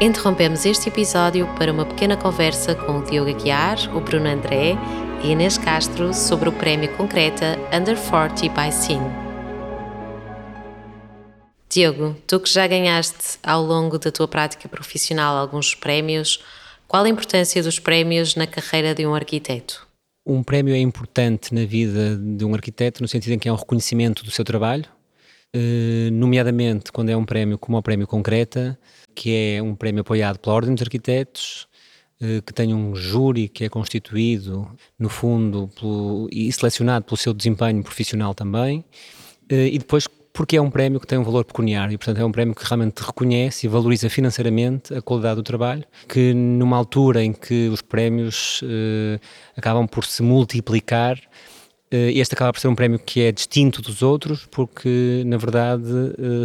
[0.00, 4.76] Interrompemos este episódio para uma pequena conversa com o Diogo Aguiar, o Bruno André
[5.24, 9.10] e Inês Castro sobre o prémio Concreta Under 40 by Cine.
[11.68, 16.44] Diogo, tu que já ganhaste ao longo da tua prática profissional alguns prémios,
[16.86, 19.87] qual a importância dos prémios na carreira de um arquiteto?
[20.28, 23.56] Um prémio é importante na vida de um arquiteto no sentido em que é um
[23.56, 24.84] reconhecimento do seu trabalho,
[25.54, 28.78] eh, nomeadamente quando é um prémio como o Prémio Concreta,
[29.14, 31.66] que é um prémio apoiado pela Ordem dos Arquitetos,
[32.20, 37.32] eh, que tem um júri que é constituído, no fundo, pelo, e selecionado pelo seu
[37.32, 38.84] desempenho profissional também,
[39.48, 40.06] eh, e depois
[40.38, 42.64] porque é um prémio que tem um valor pecuniário e, portanto, é um prémio que
[42.64, 47.82] realmente reconhece e valoriza financeiramente a qualidade do trabalho, que numa altura em que os
[47.82, 49.18] prémios eh,
[49.56, 51.18] acabam por se multiplicar,
[51.90, 55.82] eh, este acaba por ser um prémio que é distinto dos outros, porque, na verdade,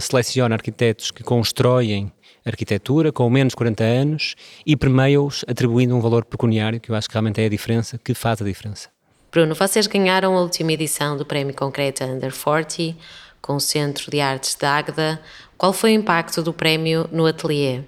[0.01, 2.11] seleciona arquitetos que constroem
[2.43, 7.07] arquitetura com menos de 40 anos e premia-os atribuindo um valor pecuniário, que eu acho
[7.07, 8.89] que realmente é a diferença, que faz a diferença.
[9.33, 12.95] Bruno, vocês ganharam a última edição do Prémio Concreta Under 40
[13.43, 15.21] com o Centro de Artes da Águeda.
[15.57, 17.81] Qual foi o impacto do prémio no ateliê?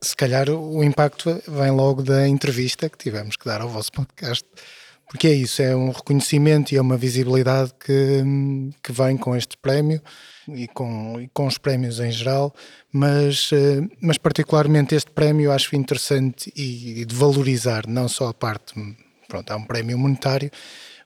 [0.00, 4.44] Se calhar o impacto vem logo da entrevista que tivemos que dar ao vosso podcast,
[5.08, 8.22] porque é isso, é um reconhecimento e é uma visibilidade que,
[8.82, 10.00] que vem com este prémio
[10.48, 12.54] e com, e com os prémios em geral,
[12.92, 18.34] mas, eh, mas particularmente este prémio acho interessante e, e de valorizar não só a
[18.34, 18.74] parte,
[19.26, 20.50] pronto, é um prémio monetário,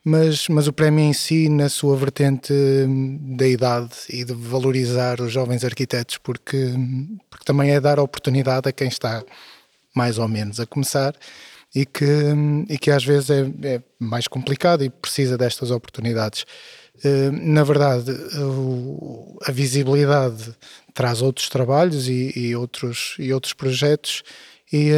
[0.05, 5.21] mas, mas o prémio em si, na sua vertente hum, da idade e de valorizar
[5.21, 6.75] os jovens arquitetos, porque,
[7.31, 9.25] porque também é dar oportunidade a quem está
[9.95, 11.15] mais ou menos a começar
[11.75, 16.45] e que, hum, e que às vezes é, é mais complicado e precisa destas oportunidades.
[17.33, 18.13] na verdade,
[19.47, 20.55] a visibilidade
[20.95, 24.23] traz outros trabalhos e, e outros, e outros projetos,
[24.73, 24.91] e,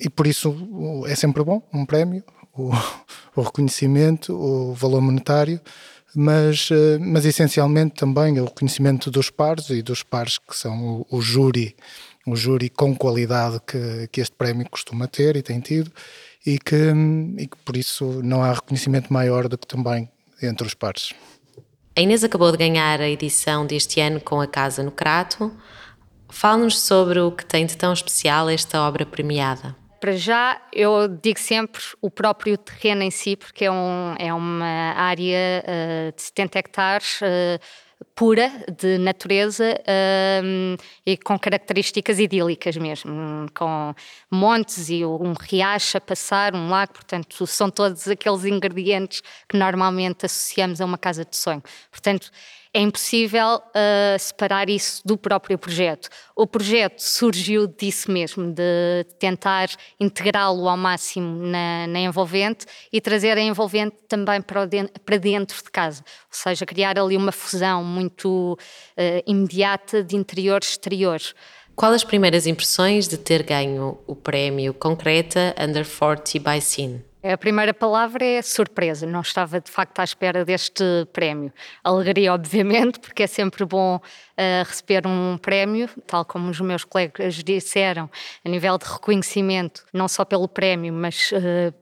[0.00, 2.24] e por isso é sempre bom um prémio,
[2.56, 2.70] o,
[3.36, 5.60] o reconhecimento, o valor monetário,
[6.14, 11.18] mas, eh, mas essencialmente também o reconhecimento dos pares e dos pares que são o,
[11.18, 11.74] o júri,
[12.26, 15.90] o júri com qualidade que, que este prémio costuma ter e tem tido,
[16.44, 16.92] e que,
[17.38, 20.10] e que por isso não há reconhecimento maior do que também
[20.42, 21.14] entre os pares.
[21.96, 25.52] A Inês acabou de ganhar a edição deste ano com a Casa no Crato.
[26.28, 29.76] Fala-nos sobre o que tem de tão especial esta obra premiada.
[30.02, 34.66] Para já, eu digo sempre o próprio terreno em si, porque é, um, é uma
[34.96, 37.20] área uh, de 70 hectares.
[37.20, 37.60] Uh,
[38.16, 39.80] pura de natureza
[40.42, 43.94] um, e com características idílicas mesmo, com
[44.28, 50.26] montes e um riacho a passar, um lago, portanto, são todos aqueles ingredientes que normalmente
[50.26, 51.62] associamos a uma casa de sonho.
[51.92, 52.28] Portanto,
[52.74, 56.08] é impossível uh, separar isso do próprio projeto.
[56.34, 59.68] O projeto surgiu disso mesmo, de tentar
[60.00, 65.62] integrá-lo ao máximo na, na, envolvente e trazer a envolvente também para, dentro, para dentro
[65.62, 71.20] de casa, ou seja, criar ali uma fusão muito uh, imediata de interior-exterior.
[71.76, 77.11] Qual as primeiras impressões de ter ganho o prémio Concreta Under 40 by Scene?
[77.22, 79.06] A primeira palavra é surpresa.
[79.06, 80.82] Não estava de facto à espera deste
[81.12, 81.52] prémio.
[81.84, 87.34] Alegria, obviamente, porque é sempre bom uh, receber um prémio, tal como os meus colegas
[87.44, 88.10] disseram,
[88.44, 91.72] a nível de reconhecimento, não só pelo prémio, mas uh,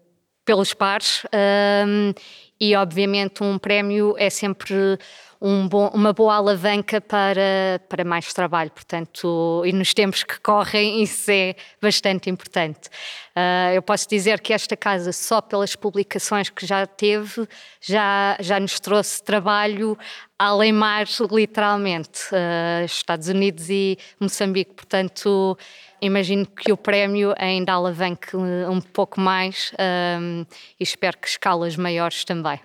[0.44, 1.24] pelos pares.
[1.24, 2.14] Uh,
[2.61, 4.98] e, obviamente, um prémio é sempre
[5.40, 11.00] um bom, uma boa alavanca para, para mais trabalho, portanto, e nos tempos que correm
[11.03, 12.88] isso é bastante importante.
[13.35, 17.48] Uh, eu posso dizer que esta casa, só pelas publicações que já teve,
[17.81, 19.96] já, já nos trouxe trabalho
[20.38, 25.57] além mar, literalmente, uh, Estados Unidos e Moçambique, portanto,
[26.03, 29.72] imagino que o prémio ainda alavanque um pouco mais
[30.18, 32.59] um, ah, e espero que escalas maiores também.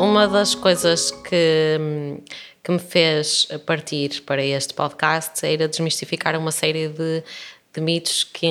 [0.00, 1.78] Uma das coisas que,
[2.64, 7.22] que me fez partir para este podcast era desmistificar uma série de,
[7.70, 8.46] de mitos que,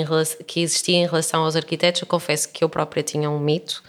[0.45, 2.01] que existiam em relação aos arquitetos.
[2.01, 3.81] Eu confesso que eu própria tinha um mito,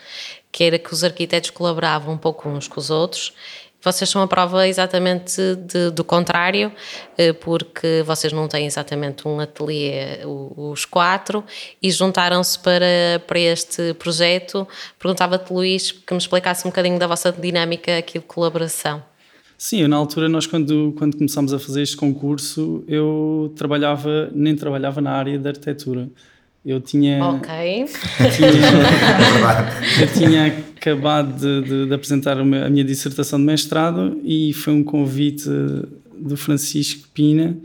[0.51, 3.35] que era que os arquitetos colaboravam um pouco uns com os outros
[3.83, 6.71] vocês são a prova exatamente de, do contrário,
[7.16, 11.43] eh, porque vocês não têm exatamente um ateliê, os quatro,
[11.83, 14.66] e juntaram-se para, para este projeto.
[14.99, 19.03] Perguntava-te, Luís, que me explicasse um bocadinho da vossa dinâmica aqui de colaboração.
[19.57, 25.03] Sim, na altura nós quando, quando começámos a fazer este concurso, eu trabalhava, nem trabalhava
[25.03, 26.09] na área da arquitetura.
[26.64, 27.25] Eu tinha.
[27.25, 27.51] Ok.
[28.37, 28.51] Tinha,
[30.01, 30.46] eu tinha
[30.77, 35.49] acabado de, de, de apresentar a minha dissertação de mestrado e foi um convite
[36.18, 37.57] do Francisco Pina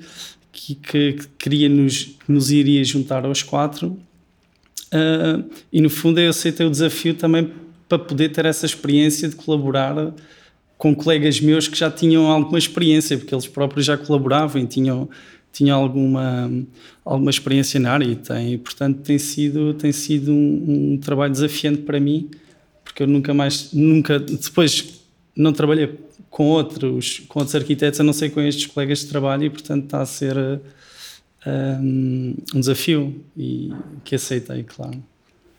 [0.52, 4.00] que, que, que queria nos, nos iria juntar aos quatro.
[4.94, 7.52] Uh, e no fundo eu aceitei o desafio também
[7.90, 10.14] para poder ter essa experiência de colaborar
[10.78, 15.10] com colegas meus que já tinham alguma experiência, porque eles próprios já colaboravam e tinham
[15.56, 16.52] tinha alguma,
[17.06, 21.82] alguma experiência na área e tem, portanto tem sido, tem sido um, um, trabalho desafiante
[21.84, 22.30] para mim,
[22.84, 25.00] porque eu nunca mais, nunca, depois
[25.34, 25.98] não trabalhei
[26.30, 29.86] com outros, com outros arquitetos, a não ser com estes colegas de trabalho e portanto
[29.86, 30.36] está a ser
[31.48, 33.72] um, um desafio e
[34.04, 35.02] que aceitei, claro.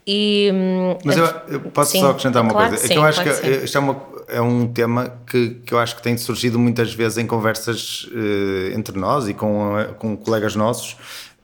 [0.07, 2.87] E, hum, Mas eu, eu posso sim, só acrescentar uma claro coisa.
[2.87, 3.65] Sim, é que eu acho que sim.
[3.65, 7.19] isto é, uma, é um tema que, que eu acho que tem surgido muitas vezes
[7.19, 10.97] em conversas uh, entre nós e com, com colegas nossos,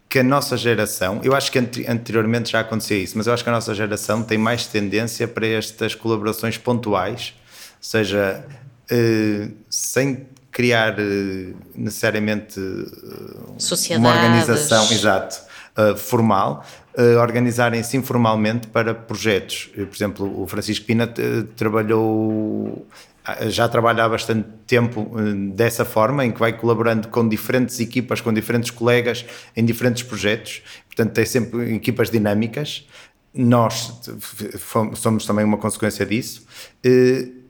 [0.09, 3.49] que a nossa geração, eu acho que anteriormente já acontecia isso, mas eu acho que
[3.49, 8.45] a nossa geração tem mais tendência para estas colaborações pontuais, ou seja,
[8.91, 12.61] uh, sem criar uh, necessariamente
[13.97, 15.41] uma organização, exato,
[15.97, 16.63] formal,
[16.97, 19.71] uh, organizarem-se informalmente para projetos.
[19.75, 22.87] Por exemplo, o Francisco Pina uh, trabalhou
[23.47, 25.15] já trabalha há bastante tempo
[25.55, 29.25] dessa forma, em que vai colaborando com diferentes equipas, com diferentes colegas
[29.55, 32.85] em diferentes projetos, portanto tem sempre equipas dinâmicas.
[33.33, 34.01] Nós
[34.97, 36.45] somos também uma consequência disso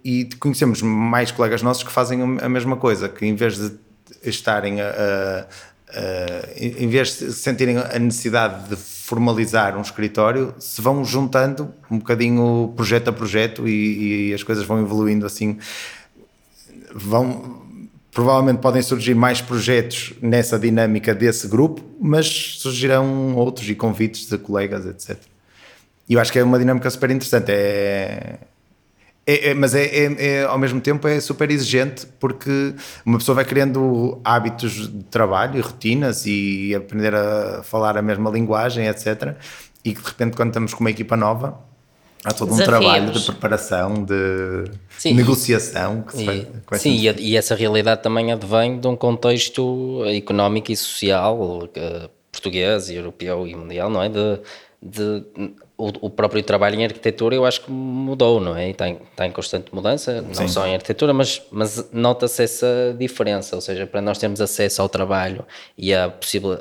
[0.05, 3.73] e conhecemos mais colegas nossos que fazem a mesma coisa, que em vez de
[4.25, 5.47] estarem a,
[5.89, 8.77] uh, em vez de sentirem a necessidade de
[9.13, 14.65] formalizar um escritório, se vão juntando um bocadinho projeto a projeto e, e as coisas
[14.65, 15.59] vão evoluindo assim.
[16.95, 17.63] Vão,
[18.11, 24.39] provavelmente podem surgir mais projetos nessa dinâmica desse grupo, mas surgirão outros e convites de
[24.39, 25.19] colegas, etc.
[26.09, 27.53] E eu acho que é uma dinâmica super interessante.
[27.53, 28.39] É,
[29.25, 32.75] É, é, mas é, é, é, ao mesmo tempo é super exigente porque
[33.07, 38.29] uma pessoa vai criando hábitos de trabalho e rotinas e aprender a falar a mesma
[38.31, 39.37] linguagem, etc.
[39.85, 41.57] E que de repente, quando estamos com uma equipa nova,
[42.25, 42.79] há todo um Desafios.
[42.81, 44.65] trabalho de preparação, de
[44.99, 46.03] Sim, negociação.
[46.03, 48.97] Que se E, que vai sim, e, a- e essa realidade também advém de um
[48.97, 54.09] contexto económico e social eh, português, europeu e mundial, não é?
[54.09, 54.41] De,
[54.83, 55.25] de,
[55.87, 58.69] o, o próprio trabalho em arquitetura eu acho que mudou, não é?
[58.69, 60.49] E está em, está em constante mudança, não Sim.
[60.49, 64.89] só em arquitetura, mas, mas nota-se essa diferença, ou seja, para nós termos acesso ao
[64.89, 65.45] trabalho
[65.77, 66.13] e a,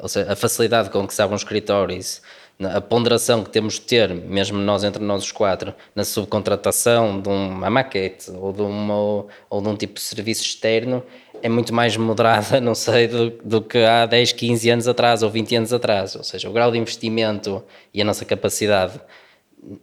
[0.01, 2.21] ou seja, a facilidade com que se abrem escritórios,
[2.57, 7.19] na- a ponderação que temos de ter, mesmo nós entre nós os quatro, na subcontratação
[7.21, 11.03] de uma maquete ou de, uma, ou de um tipo de serviço externo,
[11.41, 15.29] é muito mais moderada, não sei, do, do que há 10, 15 anos atrás ou
[15.29, 16.15] 20 anos atrás.
[16.15, 17.63] Ou seja, o grau de investimento
[17.93, 18.99] e a nossa capacidade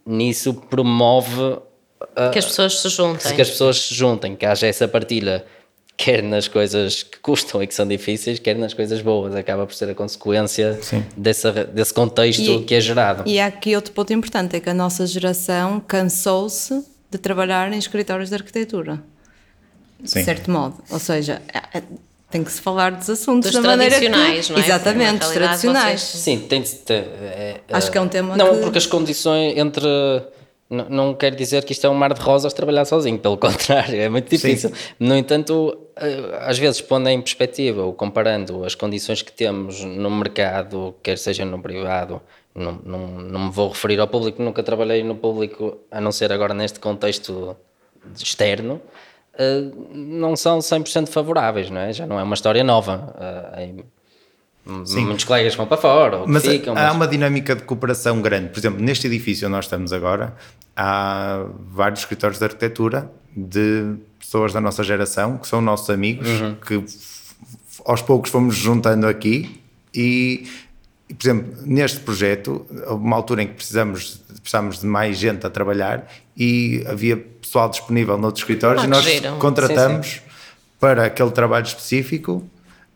[0.05, 1.57] nisso promove
[2.31, 3.35] Que as pessoas se juntem.
[3.35, 5.45] que as pessoas se juntem, que haja essa partilha,
[5.95, 9.35] quer nas coisas que custam e que são difíceis, quer nas coisas boas.
[9.35, 10.79] Acaba por ser a consequência
[11.15, 13.23] dessa, desse contexto E- que é gerado.
[13.25, 17.77] E há aqui outro ponto importante, é que a nossa geração cansou-se de trabalhar em
[17.77, 19.01] escritórios de arquitetura,
[20.01, 20.23] de Sim.
[20.23, 20.75] certo modo.
[20.89, 21.83] Ou seja, é- é-
[22.31, 24.07] tem que se falar dos assuntos Dos da maneira que...
[24.07, 24.59] tradicionais, não é?
[24.59, 26.01] Exatamente, dos realidade, tradicionais.
[26.01, 26.93] vocês- Sim, tem de ter.
[27.21, 29.83] é- Acho que é um tema Não, que- porque as condições entre.
[30.69, 33.99] Não, não quer dizer que isto é um mar de rosas trabalhar sozinho, pelo contrário,
[33.99, 34.71] é muito difícil.
[34.99, 40.11] No entanto, eh, às vezes, pondo em perspectiva ou comparando as condições que temos no
[40.11, 42.21] mercado, quer seja no privado,
[42.53, 46.31] não, não, não me vou referir ao público, nunca trabalhei no público, a não ser
[46.31, 47.57] agora neste contexto
[48.15, 48.79] externo,
[49.93, 51.93] não são 100% favoráveis, não é?
[51.93, 53.15] Já não é uma história nova.
[53.55, 53.83] eh, em-
[54.65, 58.49] Muitos colegas vão para fora, Mas ficam, há mas- uma dinâmica de cooperação grande.
[58.49, 60.35] Por exemplo, neste edifício onde nós estamos agora,
[60.75, 66.55] há vários escritórios de arquitetura de pessoas da nossa geração, que são nossos amigos, Uhum.
[66.55, 66.83] que
[67.83, 69.59] aos poucos fomos juntando aqui
[69.95, 70.45] e,
[71.15, 75.49] por exemplo, neste projeto, houve uma altura em que precisamos, precisamos de mais gente a
[75.49, 76.07] trabalhar
[76.37, 79.35] e havia pessoal disponível noutros escritórios Ah, e nós giro.
[79.37, 80.21] contratamos
[80.79, 82.43] para aquele trabalho específico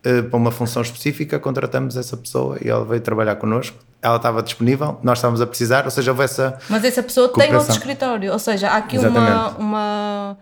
[0.04, 3.78] eh, para uma função específica, contratamos essa pessoa e ela veio trabalhar connosco.
[4.02, 6.58] Ela estava disponível, nós estávamos a precisar, ou seja, houve essa.
[6.70, 9.60] Mas essa pessoa tem outro escritório, ou seja, há aqui uma, Exatamente.
[9.62, 10.38] uma...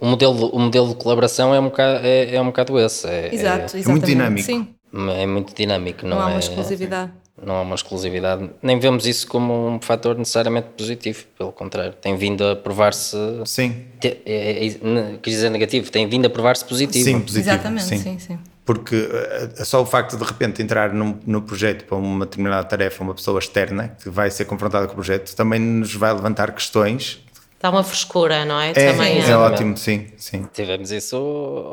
[0.00, 3.04] O modelo, o modelo de colaboração é um bocado, é, é um bocado esse.
[3.08, 3.88] É, Exato, é- exatamente.
[3.88, 4.46] muito dinâmico.
[4.46, 6.06] Sim, É, muito dinâmico.
[6.06, 7.12] Não, não, há uma é, exclusividade.
[7.40, 8.50] Não há uma exclusividade.
[8.62, 11.92] Nem vemos isso como um fator necessariamente positivo, pelo contrário.
[12.00, 13.16] Tem vindo a provar-se.
[13.44, 17.04] Sim, te- É, é, é, quis dizer negativo, tem vindo a provar-se positivo.
[17.04, 17.50] sim, positivo.
[17.54, 17.98] Exatamente, sim.
[17.98, 18.38] sim, sim.
[18.64, 19.08] Porque
[19.56, 23.02] eh, só o facto de de repente entrar num, no projeto para uma determinada tarefa,
[23.02, 27.24] uma pessoa externa que vai ser confrontada com o projeto, também nos vai levantar questões.
[27.60, 28.70] Dá uma frescura, não é?
[28.70, 30.46] É, Também é ótimo, sim, sim.
[30.52, 31.16] Tivemos isso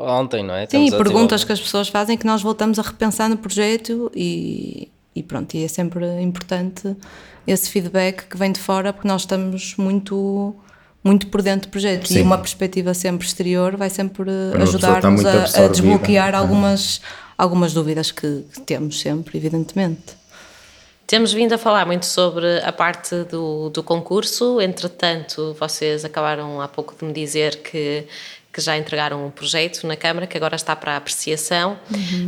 [0.00, 0.66] ontem, não é?
[0.66, 3.36] Sim, Estamos e a perguntas que as pessoas fazem que nós voltamos a repensar no
[3.36, 6.96] projeto e, e pronto, e é sempre importante
[7.46, 10.56] esse feedback que vem de fora porque nós estamos muito
[11.04, 12.18] muito por dentro do projeto Sim.
[12.18, 14.28] e uma perspectiva sempre exterior vai sempre
[14.60, 17.00] ajudar-nos a, a desbloquear algumas,
[17.38, 20.16] algumas dúvidas que, que temos sempre, evidentemente.
[21.06, 26.66] Temos vindo a falar muito sobre a parte do, do concurso, entretanto, vocês acabaram há
[26.66, 28.04] pouco de me dizer que,
[28.52, 31.78] que já entregaram um projeto na Câmara, que agora está para apreciação.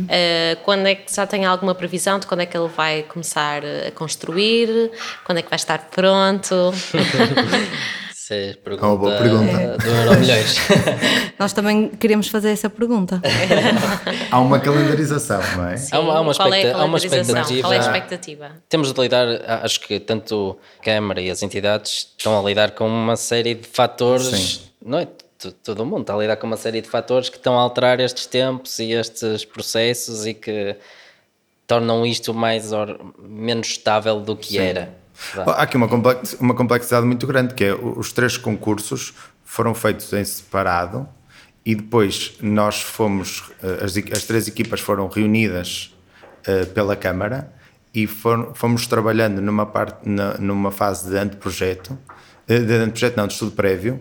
[0.07, 3.61] Eh, quando é que já tem alguma previsão de quando é que ele vai começar
[3.65, 4.91] a construir?
[5.25, 6.55] Quando é que vai estar pronto?
[8.29, 9.77] Isso é pergunta, É uma boa pergunta.
[9.77, 10.55] do Euro Milhões.
[11.39, 13.19] Nós também queremos fazer essa pergunta.
[14.29, 15.75] Há uma calendarização, não é?
[15.91, 17.61] Há uma- há uma é há uma expectativa.
[17.61, 18.51] Qual é a expectativa?
[18.69, 19.25] Temos de lidar,
[19.63, 23.67] acho que tanto a Câmara e as entidades estão a lidar com uma série de
[23.67, 24.59] fatores, Sim.
[24.85, 25.05] não é?
[25.05, 27.61] T- Todo o mundo está a lidar com uma série de fatores que estão a
[27.63, 30.75] alterar estes tempos e estes processos e que
[31.65, 34.93] tornam isto mais or- menos estável do que era.
[35.35, 39.13] Há aqui uma, complex- uma complexidade muito grande, que é os três concursos
[39.43, 41.07] foram feitos em separado
[41.65, 45.95] e depois nós fomos, eh, as, as três equipas foram reunidas
[46.45, 47.51] eh, pela Câmara
[47.93, 50.07] e fomos trabalhando numa, parte,
[50.39, 51.97] numa fase de anteprojeto,
[52.47, 53.99] eh, de anteprojeto não, de estudo prévio,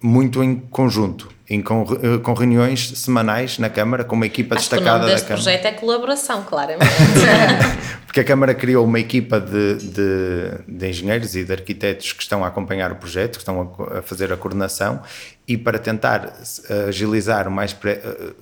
[0.00, 4.68] muito em conjunto, em, com, eh, com reuniões semanais na Câmara, com uma equipa Acho
[4.68, 5.42] que o destacada nome da deste Câmara.
[5.44, 6.86] projeto é colaboração, claramente.
[8.06, 12.44] Porque a Câmara criou uma equipa de, de, de engenheiros e de arquitetos que estão
[12.44, 15.00] a acompanhar o projeto, que estão a, a fazer a coordenação
[15.48, 16.32] e para tentar
[16.68, 18.32] eh, agilizar o mais pre- eh,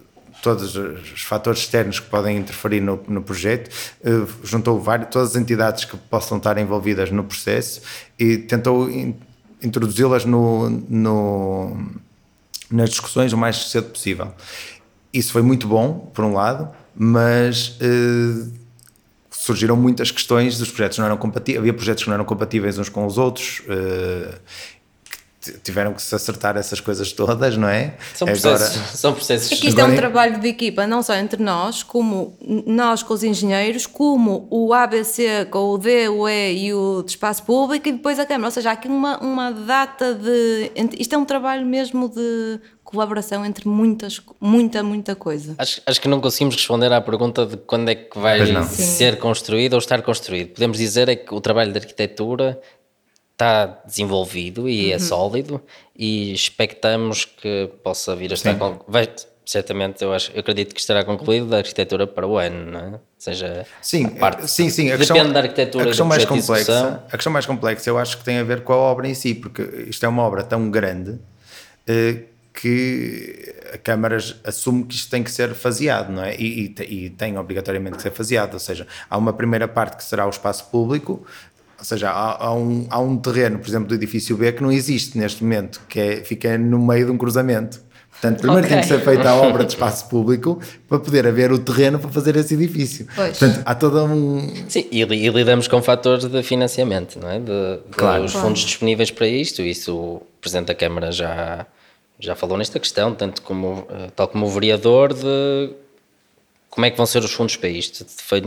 [0.43, 3.69] todos os fatores externos que podem interferir no, no projeto,
[4.43, 7.83] juntou várias, todas as entidades que possam estar envolvidas no processo
[8.19, 9.15] e tentou in-
[9.63, 11.77] introduzi-las no, no,
[12.71, 14.33] nas discussões o mais cedo possível.
[15.13, 18.53] Isso foi muito bom, por um lado, mas uh,
[19.31, 22.89] surgiram muitas questões dos projetos não eram compatíveis, havia projetos que não eram compatíveis uns
[22.89, 23.61] com os outros.
[23.61, 24.39] Uh,
[25.63, 27.95] tiveram que se acertar essas coisas todas, não é?
[28.15, 28.77] São processos.
[28.77, 29.53] Agora, são processos.
[29.53, 32.37] É que isto é um trabalho de equipa, não só entre nós, como
[32.67, 37.13] nós com os engenheiros, como o ABC com o D, o E e o de
[37.13, 38.49] espaço público e depois a Câmara.
[38.49, 40.71] Ou seja, há aqui uma, uma data de.
[40.99, 42.61] Isto é um trabalho mesmo de
[42.91, 45.55] colaboração entre muitas, muita, muita coisa.
[45.57, 49.75] Acho, acho que não conseguimos responder à pergunta de quando é que vai ser construído
[49.75, 50.49] ou estar construído.
[50.55, 52.61] Podemos dizer é que o trabalho de arquitetura
[53.41, 54.97] está desenvolvido e é uhum.
[54.97, 55.63] é sólido
[55.97, 58.55] e expectamos que possa vir a estar
[58.87, 59.09] vai,
[59.47, 63.01] certamente eu acho eu acredito que estará concluído da arquitetura para o ano não é?
[63.19, 67.17] seja sim parte, sim sim a depende questão, da arquitetura a questão mais complexa a
[67.17, 69.63] questão mais complexa eu acho que tem a ver com a obra em si porque
[69.89, 71.19] isto é uma obra tão grande
[71.87, 76.37] eh, que a Câmara assume que isto tem que ser faseado, não é?
[76.37, 80.05] E, e, e, tem obrigatoriamente que ser faseado, ou seja, há uma primeira parte que
[80.05, 81.25] será o espaço público,
[81.81, 84.71] ou seja, há, há, um, há um terreno, por exemplo, do edifício B que não
[84.71, 87.81] existe neste momento, que é, fica no meio de um cruzamento.
[88.11, 88.77] Portanto, primeiro okay.
[88.77, 92.11] tem que ser feita a obra de espaço público para poder haver o terreno para
[92.11, 93.07] fazer esse edifício.
[93.17, 93.39] Pois.
[93.39, 94.47] Portanto, há todo um.
[94.69, 97.39] Sim, e, e lidamos com fatores de financiamento, não é?
[97.39, 98.25] De, de claro.
[98.25, 101.67] Os fundos disponíveis para isto, isso o Presidente da Câmara já,
[102.19, 105.71] já falou nesta questão, tanto como, eh, tal como o vereador, de
[106.69, 108.05] como é que vão ser os fundos para isto.
[108.07, 108.43] Foi,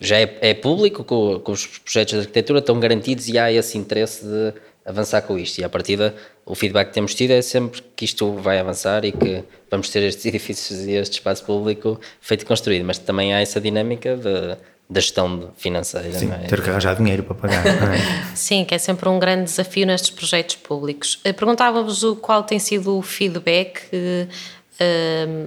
[0.00, 3.76] já é, é público que, que, os projetos de arquitetura estão garantidos e há esse
[3.76, 4.52] interesse de
[4.84, 5.58] avançar com isto.
[5.58, 5.98] E a partir
[6.46, 10.02] o feedback que temos tido é sempre que isto vai avançar e que vamos ter
[10.02, 12.84] estes edifícios e este espaço público feito e construído.
[12.84, 14.56] Mas também há essa dinâmica de,
[14.88, 16.10] da gestão financeira.
[16.12, 16.46] Sim, é?
[16.46, 17.66] ter que arranjar dinheiro para pagar.
[17.66, 17.98] É?
[18.34, 21.20] Sim, que é sempre um grande desafio nestes projetos públicos.
[21.24, 23.82] Eh, perguntava-vos qual tem sido o feedback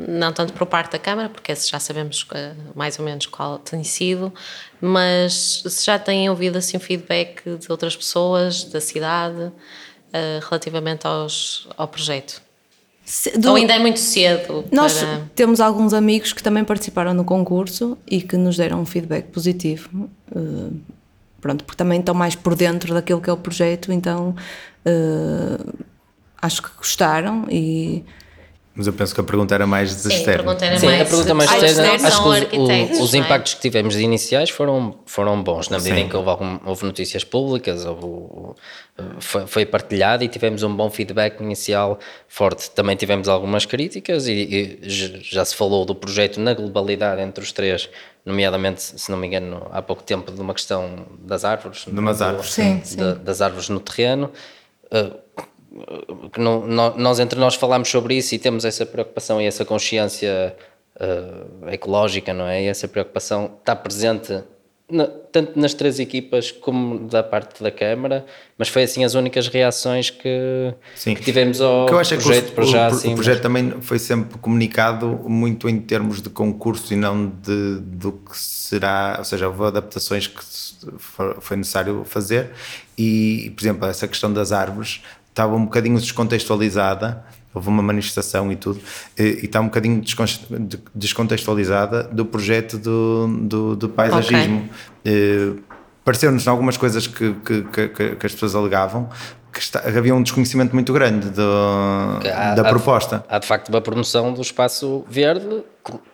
[0.08, 3.84] não tanto por parte da Câmara, porque já sabemos uh, mais ou menos qual tem
[3.84, 4.34] sido,
[4.80, 9.54] mas se já têm ouvido assim feedback de outras pessoas da cidade uh,
[10.50, 12.42] relativamente aos, ao projeto.
[13.38, 14.66] Do, Ou ainda é muito cedo?
[14.72, 15.22] Nós para...
[15.34, 20.10] temos alguns amigos que também participaram no concurso e que nos deram um feedback positivo.
[20.30, 20.78] Uh,
[21.40, 24.36] pronto, porque também estão mais por dentro daquilo que é o projeto, então
[26.42, 28.04] acho que gostaram e
[28.74, 31.02] mas eu penso que a pergunta era mais de Sim, a pergunta era Sim, mais
[31.02, 33.18] a pergunta mais externa, acho que os, os, os é?
[33.18, 36.02] impactos que tivemos iniciais foram, foram bons, na medida Sim.
[36.04, 38.56] em que houve, algum, houve notícias públicas, houve,
[39.20, 42.00] foi, foi, partilhado e tivemos um bom feedback inicial
[42.30, 42.72] forte.
[42.72, 47.52] Também tivemos algumas críticas e, e já se falou do projeto na globalidade entre os
[47.52, 47.90] três,
[48.26, 51.84] nomeadamente, se não me engano, há pouco tempo, de uma questão das árvores.
[51.86, 52.80] De umas árvores, sim.
[52.86, 52.96] sim.
[52.96, 54.32] De, das árvores no terreno.
[54.86, 55.21] Uh,
[56.32, 60.56] que não, nós entre nós falamos sobre isso e temos essa preocupação e essa consciência
[60.96, 62.64] uh, ecológica, não é?
[62.64, 64.44] E essa preocupação está presente
[64.92, 68.26] na, tanto nas três equipas como da parte da Câmara,
[68.58, 72.52] mas foi assim as únicas reações que, que tivemos ao que eu acho projeto.
[72.52, 73.42] É que o, já, o, assim, o projeto mas...
[73.44, 79.16] também foi sempre comunicado muito em termos de concurso e não de, do que será,
[79.20, 80.44] ou seja, houve adaptações que
[81.40, 82.52] foi necessário fazer
[82.98, 85.02] e, por exemplo, essa questão das árvores
[85.32, 88.80] estava um bocadinho descontextualizada, houve uma manifestação e tudo,
[89.18, 90.04] e, está um bocadinho
[90.94, 94.70] descontextualizada do projeto do, do, do paisagismo.
[95.00, 95.64] Okay.
[96.04, 99.10] Pareceu-nos algumas coisas que, que, que, que, as pessoas alegavam
[99.54, 101.42] que está, havia um desconhecimento muito grande do,
[102.34, 103.18] há, da há proposta.
[103.20, 105.64] De, há de facto uma promoção do espaço verde,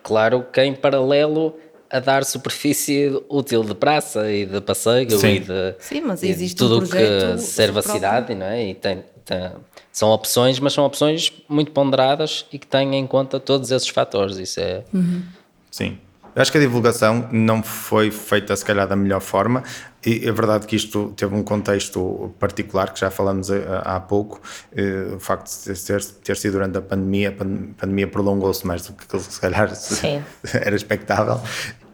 [0.02, 1.54] claro que em paralelo
[1.90, 5.28] a dar superfície útil de praça e de passeio Sim.
[5.28, 8.68] e de, Sim, mas existe tudo um que serve a cidade, não é?
[8.68, 9.50] E tem, tem,
[9.92, 14.36] são opções, mas são opções muito ponderadas e que têm em conta todos esses fatores.
[14.36, 14.84] Isso é.
[14.92, 15.22] Uhum.
[15.70, 15.98] Sim.
[16.38, 19.64] Eu acho que a divulgação não foi feita, se calhar, da melhor forma,
[20.06, 24.40] e é verdade que isto teve um contexto particular, que já falamos eh, há pouco,
[24.72, 27.32] eh, o facto de ter, ter sido durante a pandemia, a
[27.80, 30.22] pandemia prolongou-se mais do que se calhar Sim.
[30.54, 31.40] era expectável,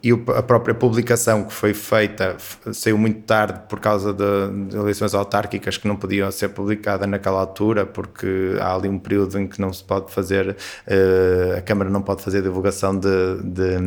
[0.05, 2.37] e a própria publicação que foi feita
[2.75, 7.41] saiu muito tarde por causa de, de, eleições autárquicas que não podiam ser publicadas naquela
[7.41, 11.89] altura, porque há ali um período em que não se pode fazer, uh, a Câmara
[11.89, 13.09] não pode fazer divulgação de,
[13.43, 13.79] de,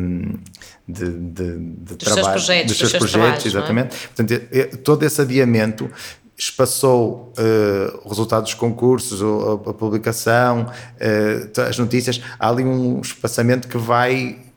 [0.88, 3.48] de, trabalho, seus projetos, dos seus, projetos, é?
[3.48, 3.94] exatamente.
[3.94, 4.08] É?
[4.08, 5.88] Portanto, todo esse adiamento
[6.36, 13.00] espaçou uh, o resultado dos concursos, a, a publicação, uh, as notícias, há ali um
[13.00, 14.47] espaçamento que vai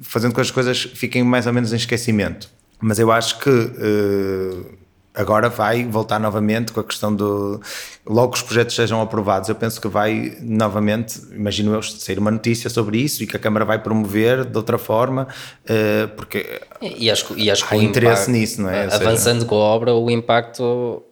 [0.00, 2.48] fazendo com que as coisas fiquem mais ou menos em esquecimento.
[2.80, 4.66] Mas eu acho que uh,
[5.14, 7.60] agora vai voltar novamente com a questão do.
[8.06, 12.30] Logo que os projetos sejam aprovados, eu penso que vai novamente, imagino eu, sair uma
[12.30, 15.26] notícia sobre isso e que a Câmara vai promover de outra forma,
[15.64, 18.84] uh, porque e acho, e acho há interesse impacto, nisso, não é?
[18.94, 21.02] Avançando seja, com a obra, o impacto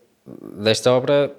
[0.58, 1.34] desta obra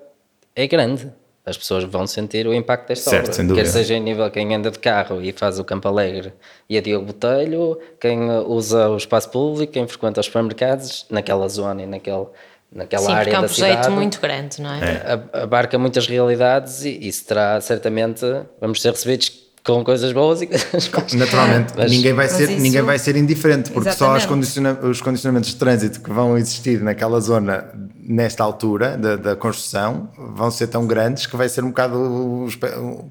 [0.55, 1.11] é grande
[1.45, 3.33] as pessoas vão sentir o impacto desta certo, obra.
[3.33, 3.63] Sem dúvida.
[3.63, 6.33] Quer seja em nível quem anda de carro e faz o Campo Alegre
[6.67, 11.83] e a Diogo Botelho, quem usa o espaço público, quem frequenta os supermercados, naquela zona
[11.83, 12.25] e naquele,
[12.71, 13.55] naquela Sim, área da cidade.
[13.55, 14.79] Sim, é um projeto muito grande, não é?
[14.79, 15.41] é.
[15.43, 18.25] Abarca muitas realidades e isso terá certamente,
[18.59, 21.13] vamos ser recebidos com coisas boas e coisas más.
[21.13, 22.61] Naturalmente, mas, ninguém, vai ser, isso...
[22.61, 24.23] ninguém vai ser indiferente, porque Exatamente.
[24.23, 27.71] só condiciona os condicionamentos de trânsito que vão existir naquela zona
[28.07, 32.47] nesta altura da, da, construção vão ser tão grandes que vai ser um bocado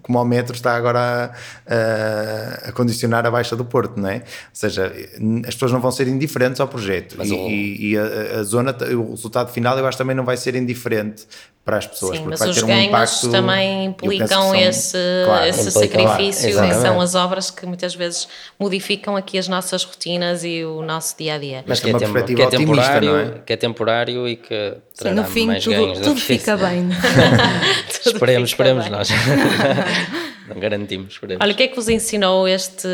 [0.03, 1.33] como o metro está agora
[1.67, 4.17] a, a, condicionar a baixa do Porto, não é?
[4.17, 4.23] Ou
[4.53, 4.93] seja,
[5.47, 7.51] as pessoas não vão ser indiferentes ao projeto e, o...
[7.51, 11.27] e, a, a, zona, o resultado final eu acho também não vai ser indiferente
[11.65, 12.19] para as pessoas.
[12.19, 16.75] Sim, mas os ganhos um impacto, também implicam são, esse, claro, esse sacrifício claro, e
[16.75, 18.29] são as obras que muitas vezes
[18.61, 21.65] modificam aqui as nossas rotinas e o nosso dia a dia.
[21.67, 23.43] Mas que, é, tem, que é temporário, é?
[23.47, 26.89] que é temporário e que Sim, no fim mais tudo, ganhos tudo fica bem.
[26.89, 28.93] tudo esperemos, fica esperemos bem.
[28.93, 29.09] nós.
[30.49, 31.15] Não garantimos.
[31.15, 31.43] Esperemos.
[31.43, 32.87] Olha, o que é que vos ensinou este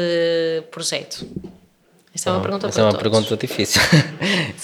[0.71, 1.27] projeto?
[2.15, 3.03] Esta é uma pergunta Esta é uma todos.
[3.03, 3.81] pergunta difícil.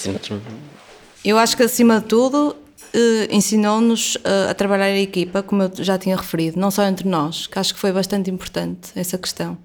[1.23, 2.55] Eu acho que acima de tudo
[2.93, 7.07] eh, ensinou-nos a, a trabalhar em equipa, como eu já tinha referido, não só entre
[7.07, 9.57] nós, que acho que foi bastante importante essa questão,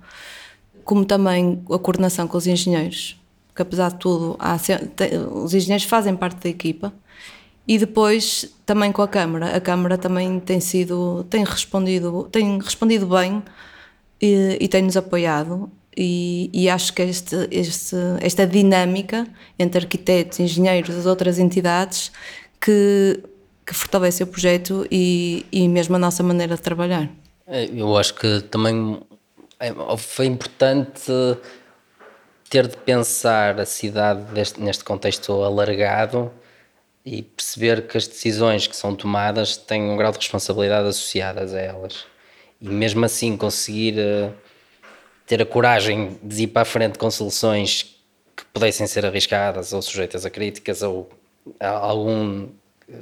[0.84, 3.16] como também a coordenação com os engenheiros,
[3.54, 4.56] que apesar de tudo, há,
[5.34, 6.92] os engenheiros fazem parte da equipa,
[7.66, 9.56] e depois também com a Câmara.
[9.56, 13.42] A Câmara também tem sido, tem respondido, tem respondido bem
[14.20, 15.70] e, e tem-nos apoiado.
[15.96, 19.26] E, e, acho que este, este, esta dinâmica
[19.58, 22.10] entre arquitetos, engenheiros, as outras entidades
[22.58, 23.22] que,
[23.66, 27.10] que fortalece o projeto e, e mesmo a nossa maneira de trabalhar.
[27.46, 29.02] É, eu acho que também
[29.60, 31.12] é, foi importante
[32.48, 36.32] ter de pensar a cidade deste, neste contexto alargado
[37.04, 41.60] e perceber que as decisões que são tomadas têm um grau de responsabilidade associadas a
[41.60, 42.04] elas.
[42.60, 44.32] E mesmo assim conseguir uh,
[45.26, 47.96] ter a coragem de ir para a frente com soluções
[48.36, 51.10] que pudessem ser arriscadas ou sujeitas a críticas ou
[51.58, 52.48] algum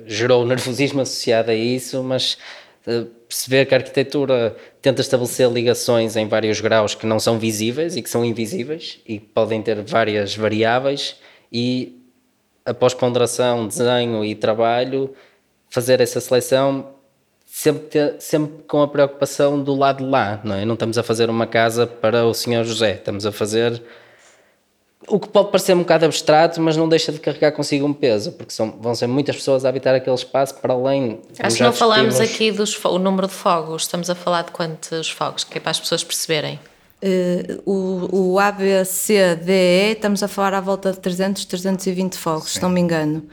[0.06, 2.38] gerou nervosismo associado a isso, mas
[2.86, 7.96] uh, perceber que a arquitetura tenta estabelecer ligações em vários graus que não são visíveis
[7.96, 11.16] e que são invisíveis e podem ter várias variáveis
[11.52, 11.99] e
[12.70, 15.14] após ponderação, desenho e trabalho,
[15.68, 16.94] fazer essa seleção
[17.46, 20.64] sempre, ter, sempre com a preocupação do lado de lá, não é?
[20.64, 23.82] Não estamos a fazer uma casa para o senhor José, estamos a fazer
[25.08, 28.32] o que pode parecer um bocado abstrato, mas não deixa de carregar consigo um peso,
[28.32, 31.20] porque são, vão ser muitas pessoas a habitar aquele espaço para além.
[31.38, 32.64] Acho que não falamos aqui do
[32.98, 36.60] número de fogos, estamos a falar de quantos fogos, que é para as pessoas perceberem.
[37.02, 42.68] Uh, o, o ABCDE, estamos a falar à volta de 300, 320 fogos, se não
[42.68, 43.26] me engano.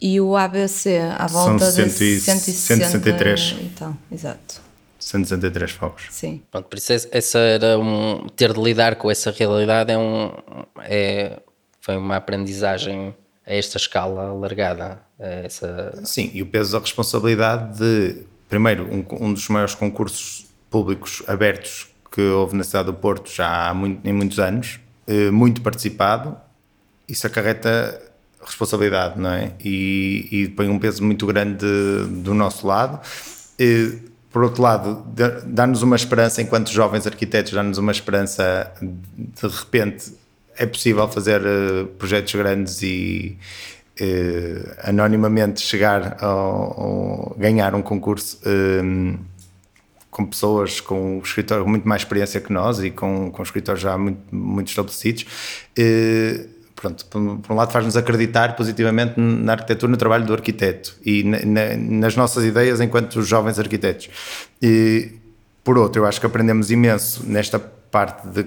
[0.00, 3.56] E o ABC à volta São de 163.
[3.60, 4.62] Então, exato.
[4.98, 6.04] 163 fogos.
[6.10, 6.42] Sim.
[6.50, 10.32] Pronto, por isso essa era um, ter de lidar com essa realidade é um,
[10.78, 11.40] é,
[11.80, 13.14] foi uma aprendizagem
[13.46, 15.00] a esta escala alargada.
[15.18, 16.00] Essa...
[16.04, 21.88] Sim, e o peso da responsabilidade de, primeiro, um, um dos maiores concursos públicos abertos
[22.10, 26.36] que houve na cidade do Porto já há muito, em muitos anos, eh, muito participado,
[27.08, 28.00] isso acarreta
[28.44, 29.52] responsabilidade, não é?
[29.62, 31.66] E, e põe um peso muito grande
[32.08, 33.00] do nosso lado.
[33.58, 33.98] E,
[34.30, 35.04] por outro lado,
[35.44, 40.12] dá-nos uma esperança, enquanto jovens arquitetos, dá-nos uma esperança de repente
[40.56, 43.38] é possível fazer uh, projetos grandes e
[44.00, 48.38] uh, anonimamente chegar ao, ganhar um concurso
[50.10, 54.34] com pessoas com escritório muito mais experiência que nós e com, com escritórios já muito,
[54.34, 55.24] muito estabelecidos.
[55.76, 61.22] E, pronto, por um lado faz-nos acreditar positivamente na arquitetura, no trabalho do arquiteto e
[61.22, 64.10] na, na, nas nossas ideias enquanto jovens arquitetos.
[64.60, 65.12] E,
[65.62, 68.46] por outro, eu acho que aprendemos imenso nesta parte de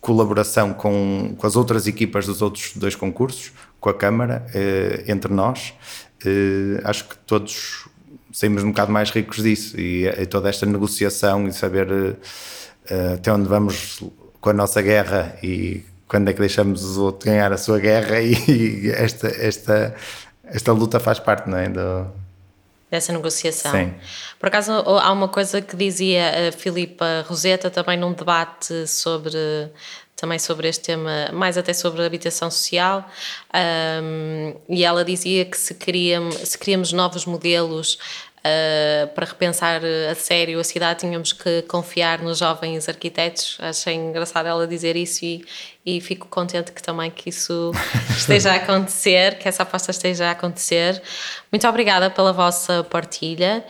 [0.00, 5.32] colaboração com, com as outras equipas dos outros dois concursos, com a Câmara, eh, entre
[5.32, 5.74] nós.
[6.24, 7.88] Eh, acho que todos
[8.32, 13.32] saímos um bocado mais ricos disso e, e toda esta negociação e saber uh, até
[13.32, 14.02] onde vamos
[14.40, 18.20] com a nossa guerra e quando é que deixamos o outro ganhar a sua guerra
[18.20, 18.32] e,
[18.86, 19.94] e esta, esta,
[20.44, 22.06] esta luta faz parte não é, do,
[22.92, 23.72] dessa negociação.
[23.72, 23.94] Sim.
[24.38, 29.34] Por acaso há uma coisa que dizia a Filipa Roseta também num debate sobre
[30.22, 33.10] também sobre este tema, mais até sobre a habitação social,
[34.00, 37.98] um, e ela dizia que se, queríamos, se queríamos novos modelos
[38.42, 43.56] Uh, para repensar a sério a cidade tínhamos que confiar nos jovens arquitetos.
[43.60, 45.44] Achei engraçado ela dizer isso e,
[45.86, 47.70] e fico contente que também que isso
[48.10, 51.00] esteja a acontecer, que essa aposta esteja a acontecer.
[51.52, 53.64] Muito obrigada pela vossa partilha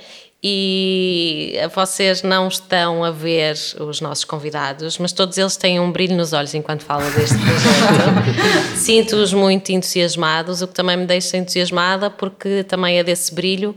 [0.45, 6.16] e vocês não estão a ver os nossos convidados, mas todos eles têm um brilho
[6.16, 8.74] nos olhos enquanto falam deste projeto.
[8.74, 13.76] Sinto-os muito entusiasmados, o que também me deixa entusiasmada, porque também é desse brilho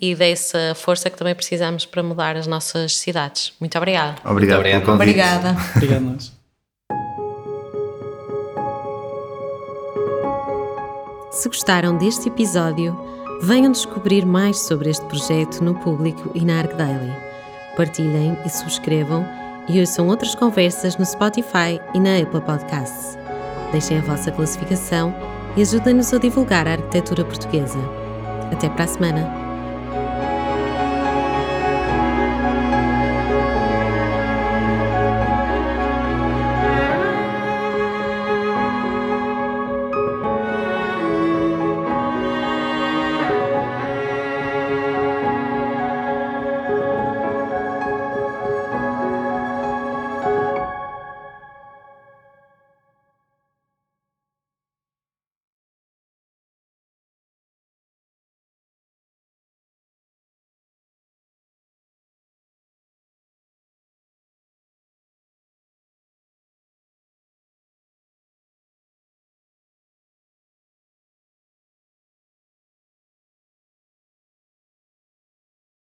[0.00, 3.52] e dessa força que também precisamos para mudar as nossas cidades.
[3.58, 4.16] Muito obrigada.
[4.24, 5.10] Obrigado, Muito pelo convite.
[5.10, 5.56] Obrigada.
[5.74, 6.32] Obrigado, nós.
[11.32, 12.96] Se gostaram deste episódio,
[13.42, 17.12] venham descobrir mais sobre este projeto no público e na Arc Daily.
[17.76, 19.26] Partilhem e subscrevam
[19.68, 23.18] e ouçam outras conversas no Spotify e na Apple Podcasts.
[23.72, 25.14] Deixem a vossa classificação
[25.56, 27.78] e ajudem-nos a divulgar a arquitetura portuguesa.
[28.52, 29.43] Até para a semana!